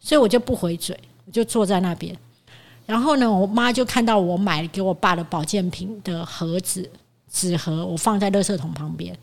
[0.01, 2.17] 所以我就不回嘴，我就坐在那边。
[2.87, 6.91] 然后呢，我妈就看到我买给我爸的保健品的盒子
[7.31, 9.17] 纸盒，我放在垃圾桶旁边。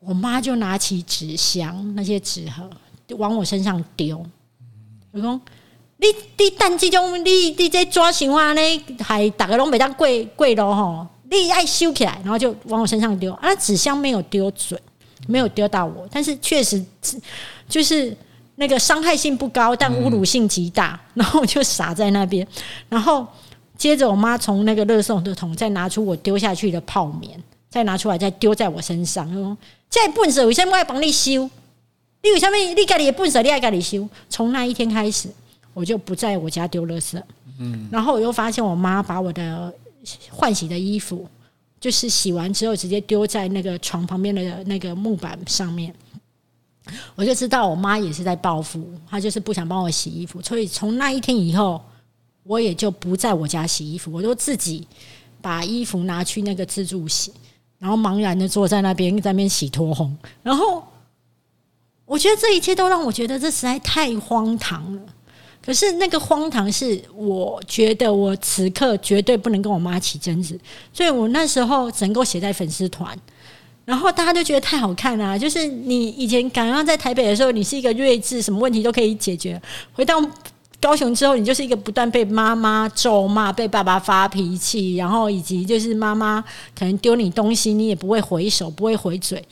[0.00, 2.68] 我妈就拿起纸箱那些纸盒
[3.16, 4.24] 往我身上丢。
[5.10, 5.40] 我说
[5.98, 8.60] ：“你你但这种你你这抓情况呢，
[9.00, 13.52] 还大家拢没当贵贵咯吼。”你爱收起来，然后就往我身上丢啊！
[13.56, 14.80] 纸箱没有丢准，
[15.26, 16.80] 没有丢到我，但是确实
[17.68, 18.16] 就是
[18.54, 20.98] 那个伤害性不高，但侮辱性极大。
[21.14, 22.46] 然后我就傻在那边，
[22.88, 23.26] 然后
[23.76, 29.58] 接着我妈从那个热送的桶再拿出我丢下去的泡棉，再拿出来再丢在我身上，说
[29.90, 31.50] ：“这笨手为什么我要帮你修？
[32.22, 35.28] 你为什么你家里的笨手你爱家里修？”从那一天开始，
[35.76, 37.22] 我就不在我家丢垃圾。
[37.58, 39.72] 嗯，然后我又发现我妈把我的。
[40.30, 41.28] 换洗的衣服，
[41.80, 45.92] 就是洗完之后直接丢在那个床旁边的那个木板上面，
[47.16, 51.82] 我就知道我妈也是在报复，她就是不想帮我洗衣服，所以从那一天以后，
[52.44, 54.86] 我也就不在我家洗衣服，我就自己
[55.42, 57.32] 把衣服拿去那个自助洗，
[57.80, 60.08] 然后茫然的坐在那边在那边洗脱烘，
[60.40, 60.86] 然后
[62.04, 65.02] 我觉得这一切都让我觉得这实在太荒唐了。
[65.66, 70.56] 可是那个荒唐是，我觉得我此刻绝对不能跟我妈起争执，
[70.92, 73.18] 所以我那时候只能够写在粉丝团，
[73.84, 75.36] 然后大家都觉得太好看了。
[75.36, 79.60] 就是你以前刚刚在台北的时候，你是一个睿智，什么问题都可以解决；
[79.92, 80.14] 回到
[80.80, 86.44] 高雄之后，你就是一个不断被妈妈咒骂、被爸爸发脾气，然后以及就是妈妈
[86.78, 89.44] 可能丢你东西，你也不会回手，不会回嘴。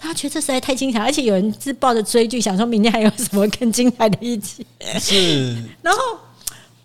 [0.00, 4.66] 他觉得这实在太精彩，而且有人自抱着追剧，想说明天还有什么更精彩的一集。
[4.98, 6.00] 是， 然后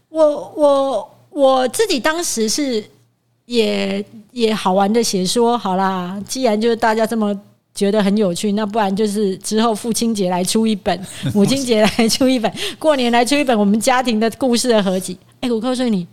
[0.09, 2.84] 我我我自己当时是
[3.45, 7.34] 也也好玩的写说，好啦，既然就是大家这么
[7.74, 10.99] 觉得很有趣，那不然就是之后父亲节来出一本，
[11.34, 15.18] 母亲节来出一本，过年来出一本我们家庭的故事的合集。
[15.41, 16.07] 哎、欸，我告诉你，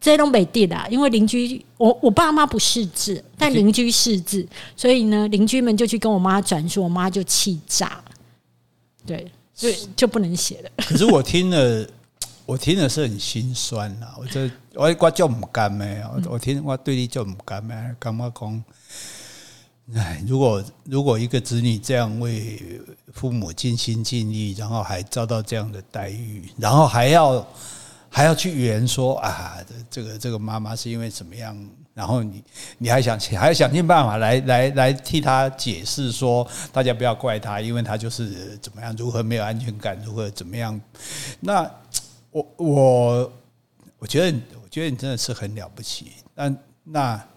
[0.00, 8.02] 这东北地的，因为邻居，我我爸妈不识字，但邻居识字，所以呢，邻居们就去跟我妈转述，我妈就气炸，
[9.06, 10.70] 对，所以就不能写了。
[10.88, 11.86] 可是我听了。
[12.46, 18.64] 我听了是很心酸呐，我这我我叫唔甘咩，我听我对你叫唔甘咩，感觉讲，
[19.94, 22.60] 哎，如果如果一个子女这样为
[23.12, 27.46] 父母尽心尽力，然后还遭到这样的待遇，然后还要
[28.10, 29.56] 还要去圆说啊，
[29.88, 31.56] 这个这个妈妈是因为怎么样，
[31.94, 32.44] 然后你
[32.76, 40.78] 你还想还要想尽办法来来来替他解释说，大家不要怪他，因为他就是怎么样，如何没有安全感，如何怎么样，
[41.40, 41.70] 那。
[42.32, 43.32] 我我
[43.98, 46.12] 我觉得，我觉得你真的是很了不起。
[46.32, 47.28] 但那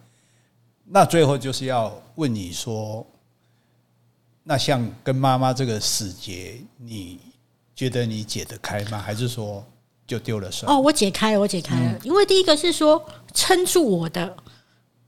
[0.86, 3.04] 那最后就是要问你说，
[4.44, 7.20] 那像跟妈妈这个死结，你
[7.76, 9.00] 觉得你解得开吗？
[9.00, 9.66] 还是说
[10.06, 10.72] 就丢了算？
[10.72, 12.00] 哦，我解开了，我解开了。
[12.04, 14.36] 因为第一个是说撑住我的，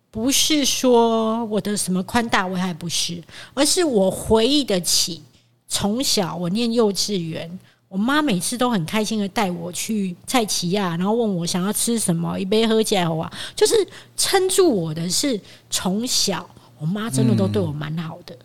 [0.10, 3.24] 不是说我的什么宽大危害不是，
[3.54, 5.22] 而是我回忆得起
[5.68, 7.60] 从小我念幼稚园。
[7.88, 13.74] 我妈每次都很开心的带我去菜奇亚，然后问我想要吃什么，一杯喝起来啊，就是
[14.18, 15.39] 撑住我的是
[15.70, 18.36] 从小，我妈真的都对我蛮好的。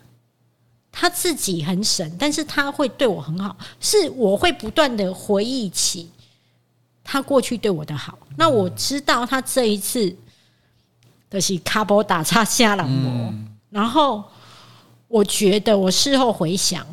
[0.89, 6.09] 她自己很省，但是她会对我很好，是我会不断的回忆起
[7.03, 8.17] 她过去对我的好。
[8.37, 10.15] 那我知道他这一次
[11.29, 13.33] 的是卡波打叉下了我，
[13.69, 14.23] 然后
[15.07, 16.85] 我觉得我事后回想。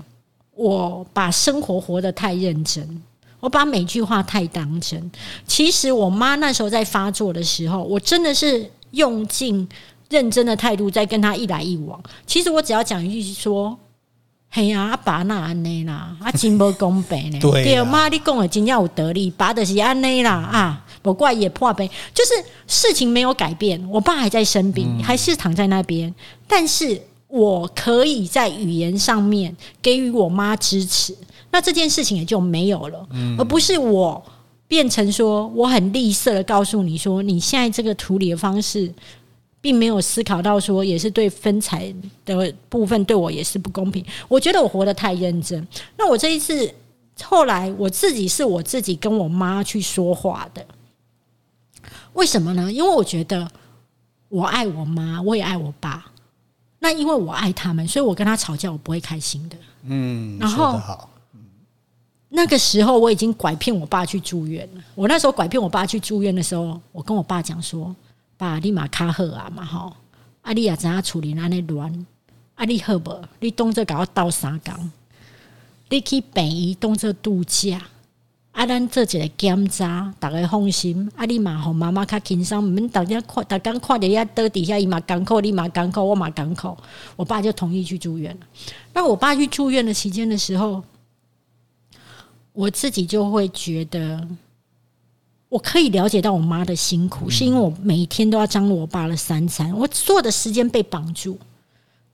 [0.55, 3.01] 我把生活活得太认真，
[3.39, 5.09] 我把每句话太当真。
[5.47, 9.69] 其实我妈那时候在发作的时候，我真的是用尽
[10.11, 12.03] 认真的态度在跟她一来一往。
[12.27, 13.79] 其实我只要讲一句说
[14.51, 17.39] ：“嘿呀，阿爸那安内啦，阿真不公平呢。
[17.43, 20.85] ”对，妈，你讲的真要有得力，爸的是安内啦啊！
[21.03, 22.33] 我怪也破杯，就是
[22.67, 26.15] 事情没有改变，我爸还在生病，还是躺在那边，
[26.47, 27.01] 但是。
[27.31, 31.15] 我可以在语言上面给予我妈支持，
[31.51, 34.25] 那这件事情也就没有了，而不是我
[34.67, 38.91] 变成说我很吝啬的告诉你说，你现在这个处理的方式，
[39.61, 41.95] 并没有思考到说也是对分财
[42.25, 44.05] 的部分对我也是不公平。
[44.29, 45.67] 我觉得我活得太认真。
[45.97, 46.73] 那我这一次
[47.23, 50.65] 后来我自己是我自己跟我妈去说话的，
[52.13, 52.73] 为什么呢？
[52.73, 53.51] 因为我觉得
[54.29, 56.13] 我爱我妈，我也爱我爸。
[56.81, 59.57] 那因为我爱他们，所以我跟他吵架，我不会开心的。
[59.83, 60.81] 嗯，然后
[62.29, 64.85] 那个时候我已经拐骗我爸去住院了。
[64.95, 67.95] 我那时候拐骗我爸去住院的时候，我跟我爸讲说
[68.39, 69.97] ：“爸，你马卡好啊嘛吼，
[70.43, 72.07] 阿丽亚怎样处理那那乱？
[72.55, 73.12] 阿丽好不？
[73.41, 74.91] 你动作搞到三缸，
[75.91, 77.82] 你去北宜动作度假。”
[78.53, 81.09] 啊，咱做一个检查，大家放心。
[81.14, 86.76] 啊，你嘛，互妈妈较轻松，毋免大家看，大家看着遐倒底下，伊嘛艰苦，你嘛艰苦，我嘛艰苦。
[87.14, 88.47] 我爸就同意去住院了。
[88.93, 90.82] 那我爸去住院的期间的时候，
[92.53, 94.26] 我自己就会觉得，
[95.49, 101.39] 我可以了解到我妈的辛苦，是因为我每天都要张罗我爸的三餐，我所有的时间被绑住。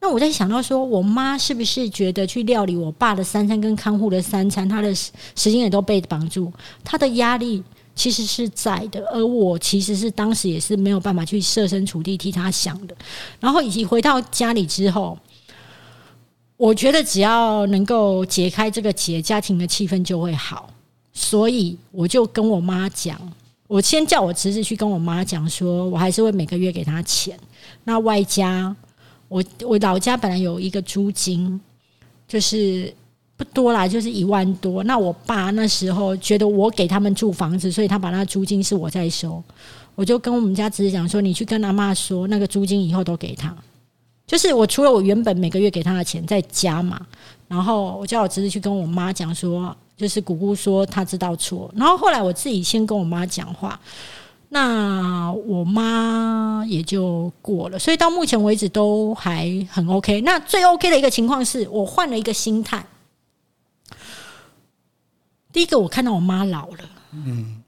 [0.01, 5.11] 那我在想到说，我妈是不是觉得去料理我爸的三餐跟看护的三餐，她的时
[5.51, 6.53] 间也都被绑住，
[6.85, 7.63] 她的压力
[7.95, 12.95] 其实是在的，而我其实是当时也是没有办法去设身处地替她想的。
[13.41, 15.19] 然后以及回到家里之后，
[16.59, 20.69] 我觉得只要能够解开这个结，家庭的气氛就会好。
[21.15, 23.19] 所以我就跟我妈讲，
[23.67, 27.39] 我先叫我侄子去跟我妈讲，说我还是会每个月给她钱，
[27.85, 28.77] 那外加。
[29.29, 31.59] 我我老家本来有一个租金，
[32.29, 32.93] 就是
[33.37, 34.85] 不多啦，就是一万多。
[34.85, 39.43] 那我爸那时候觉得我给他们住房子，所以他把那租金是我在收。
[39.97, 43.57] 我就跟我们家侄子讲说：“你去跟阿妈说，那个租金以后都给他。
[44.27, 47.01] 就是我除了我原本每个月给他的钱再加嘛。
[47.49, 51.73] 然后我叫我侄子去跟我妈讲说，就是姑姑说她知道错。
[51.77, 53.81] 然后后来我自己先跟我妈讲话。”
[54.51, 60.21] 那我妈也就过了，所以到目前为止都还很 OK。
[60.21, 62.87] 那最 OK 的一个情况是我换了一个心态。
[65.53, 67.65] 第一个，我看到我妈老了，嗯，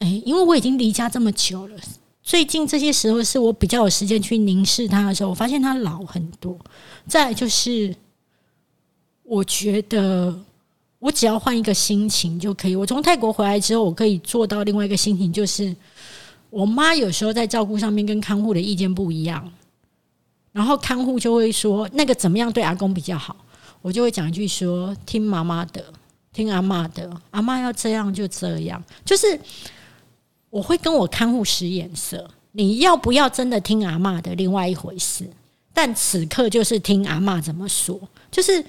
[0.00, 1.76] 哎，因为我已经离家这么久了，
[2.24, 6.58] 最近这些时候是我比较有时间去凝视她的时候，我发现她老很多。
[7.06, 7.94] 再来就是，
[9.22, 10.36] 我觉得。
[11.00, 12.76] 我只要换一个心情就可以。
[12.76, 15.74] 我从泰国回来之后，我可以做到另外一个心情，就是
[16.50, 19.50] 我妈有时候在照顾上面跟看护的意见不一样，
[20.52, 23.34] 然后看护就会说那个怎么样对阿公比较好，
[23.80, 25.82] 我就会讲一句说听妈妈的，
[26.34, 29.40] 听阿嬷的，阿嬷要这样就这样，就是
[30.50, 35.26] 我会跟我看护使眼色，你要不要真的听阿嬷的，另外一回事，
[35.72, 37.98] 但此刻就是听阿嬷怎么说，
[38.30, 38.62] 就是。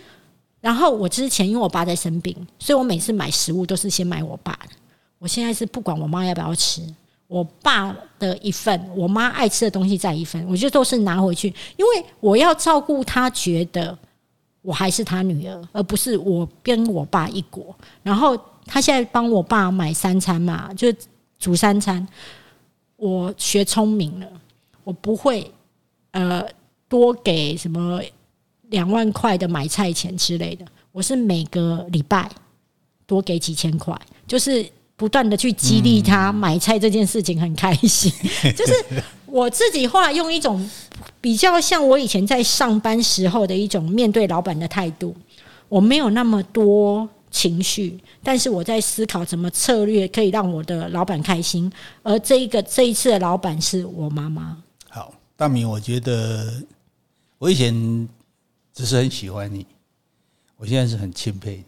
[0.62, 4.76] 然后我之前因为我爸在生病，所以我每次买食物都是先买我爸的。
[5.18, 6.82] 我现在是不管我妈要不要吃，
[7.28, 11.48] 我爸的一份，我妈爱吃的东西再一份，我就都是拿回去，
[11.78, 13.98] 因为我要照顾他，觉得
[14.62, 17.76] 我还是他女儿，而不是我跟我爸一国。
[18.04, 20.88] 然后他现在帮我爸买三餐嘛，就
[21.40, 22.08] 煮三餐。
[22.98, 24.28] 我学聪明了，
[24.84, 25.52] 我不会
[26.12, 26.48] 呃
[26.88, 28.00] 多给什么。
[28.72, 32.30] 两万块的买菜钱之类的，我是每个礼拜
[33.06, 33.96] 多给几千块，
[34.26, 34.66] 就是
[34.96, 38.12] 不断的去激励他买菜这件事情很开心。
[38.56, 38.74] 就是
[39.26, 40.70] 我自己后来用一种
[41.20, 45.14] 比较像我以前在上班时候的一种面对老板的态度，
[45.68, 51.70] 我没有那么多情绪，但是我在思考怎么策略可以让我的老板开心。
[52.04, 54.58] 而这一个这一次的老板是我妈妈。
[54.90, 56.64] 好，大明，我觉得
[57.38, 58.08] 我以前。
[58.74, 59.66] 只是很喜欢你，
[60.58, 61.64] 我现在是很钦佩你。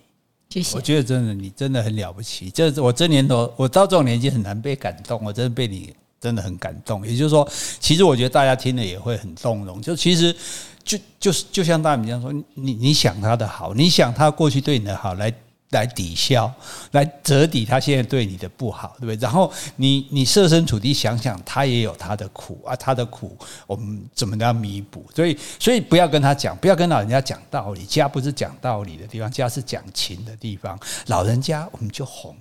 [0.49, 0.75] 谢谢。
[0.75, 2.49] 我觉得真的你真的很了不起。
[2.49, 7.05] 这我这年头，我到这种年纪很难被感动，我真的被你真的很感动。
[7.05, 7.47] 也就是说，
[7.79, 9.81] 其实我觉得大家听了也会很动容。
[9.81, 10.35] 就其实
[10.83, 15.33] 就就是就像大米这样说，你你想他的好，你想他过去对你的好来。
[15.73, 16.51] 来抵消，
[16.91, 19.15] 来折抵他现在对你的不好，对不对？
[19.17, 25.05] 然后你你设身处地想想，他也有他的苦啊，他的苦我们怎么样弥补？
[25.15, 27.83] 所以所以不要跟他讲，不要跟老人家讲道理。
[27.85, 30.79] 家不是讲道理的地方，家是讲情的地方。
[31.07, 32.35] 老人家我们就哄。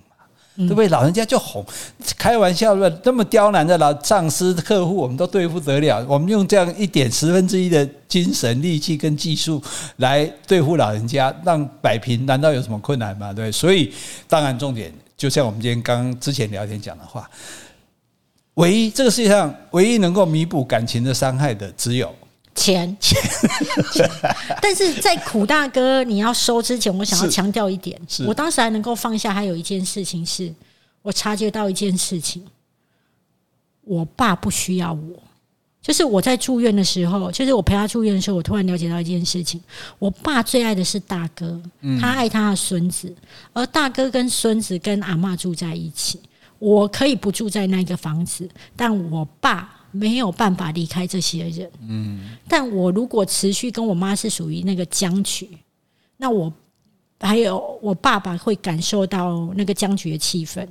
[0.55, 0.87] 对不对？
[0.89, 1.65] 老人家就哄，
[2.17, 6.05] 开玩笑的，那么刁难的老上司客户，我们都对付得了。
[6.07, 9.61] 我们用这样一点十分之一的精神力气跟技术
[9.97, 13.33] 来对付老人家，让摆平，难道有什么困难吗？
[13.33, 13.91] 对，所以
[14.27, 17.29] 当然重点，就像我们今天刚之前聊天讲的话，
[18.55, 22.13] 唯一这个世界上唯一能够弥补感情的伤害的，只有。
[22.55, 23.17] 钱钱，
[24.61, 29.33] 但是在苦大哥你要收之前，我想要强调一点，我当时还能够放下。
[29.33, 30.53] 还有一件事情是，
[31.01, 32.45] 我察觉到一件事情，
[33.81, 35.19] 我爸不需要我。
[35.81, 39.61] 就是我在住院的时候，就是我陪他住院的时候，我突然了解到一件事情：
[39.99, 41.61] 我爸最爱的是大哥，
[41.99, 43.13] 他爱他的孙子，
[43.51, 46.19] 而大哥跟孙子跟阿嬷住在一起。
[46.59, 49.79] 我可以不住在那个房子，但我爸。
[49.93, 55.47] 没有办法离开这些人，嗯，但我如果持续跟我妈是属于那个僵局，
[56.17, 56.51] 那我
[57.19, 60.67] 还有我爸爸会感受到那个僵局的气氛，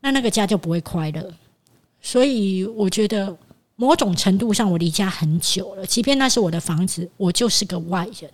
[0.00, 1.32] 那那个家就不会快乐。
[2.02, 3.34] 所以我觉得
[3.74, 8.30] 某种程度上，我离家很久了，即便那是我的房子，我就是个外人。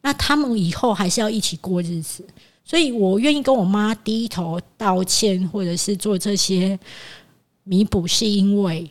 [0.00, 2.24] 那他们以后还是要一起过日子，
[2.64, 6.78] 所以我愿意跟我妈低头道歉，或者是做这些。
[7.64, 8.88] 弥补是因为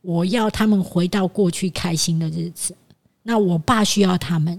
[0.00, 2.74] 我要他们回到过去开心的日子。
[3.22, 4.58] 那我爸需要他们，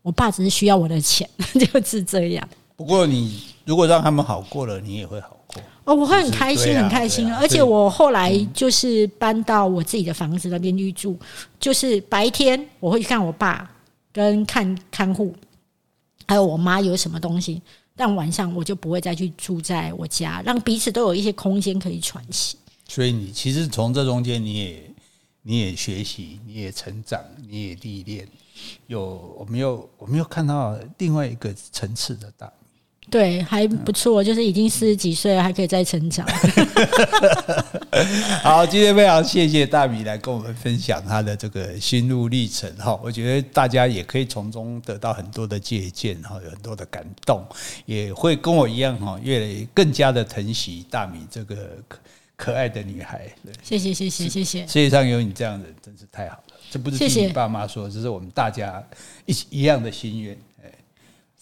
[0.00, 2.48] 我爸只是需要我的钱， 就是这样。
[2.76, 5.62] 不过你如果让他们好过了，你也会好过。
[5.84, 7.30] 哦，我会很开心，很开心。
[7.34, 11.16] 而且我后来就是搬到我自己的房子那边去住，
[11.58, 13.70] 就是白天我会去看我爸，
[14.12, 15.34] 跟看看护，
[16.26, 17.60] 还有我妈有什么东西。
[17.96, 22.56] 但晚上我就不会再去住在我家，让彼此都有一些空间可以喘息。
[22.90, 24.82] 所以你其实从这中间，你也
[25.42, 28.26] 你也学习，你也成长，你也历练，
[28.88, 36.26] 有我们又我们又看到另外一个层次的大米，对，还不错，就是已经四十几岁了，还可以再成长。
[38.42, 47.46] 好，今天非常谢谢大米来跟我们分享他的这个心路历程哈，我觉得大家也可以从中得到很多的借鉴哈，有很多的感动，
[47.86, 51.78] 也会跟我一样哈，越来越更加的疼惜大米这个。
[52.40, 53.30] 可爱的女孩，
[53.62, 54.66] 谢谢谢谢谢谢。
[54.66, 56.54] 世界上有你这样的人，真是太好了。
[56.70, 58.82] 这不是听你爸妈说，这是我们大家
[59.26, 60.34] 一起一样的心愿。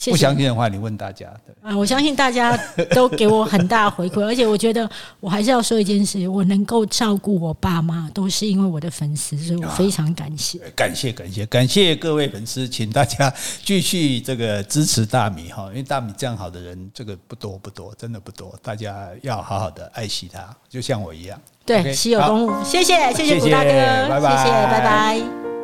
[0.07, 1.27] 不相信的话，你问大家。
[1.45, 2.57] 对啊，我相信大家
[2.91, 4.89] 都给我很大回馈， 而且我觉得
[5.19, 10.59] 我还是要说一件事：我能够照顾我爸妈，都是因为我的粉丝，所以我非常感谢。
[10.77, 13.33] 感谢感谢感谢各位粉丝，请大家
[13.65, 21.37] 继续这个支持大米哈，因为大米这样好的人，这个不多不多，真的不多，大家要好好的爱惜他，就像我一样。
[21.67, 23.71] 对，稀有动物，谢谢谢谢古大哥，
[24.09, 25.58] 拜拜，谢谢，拜拜。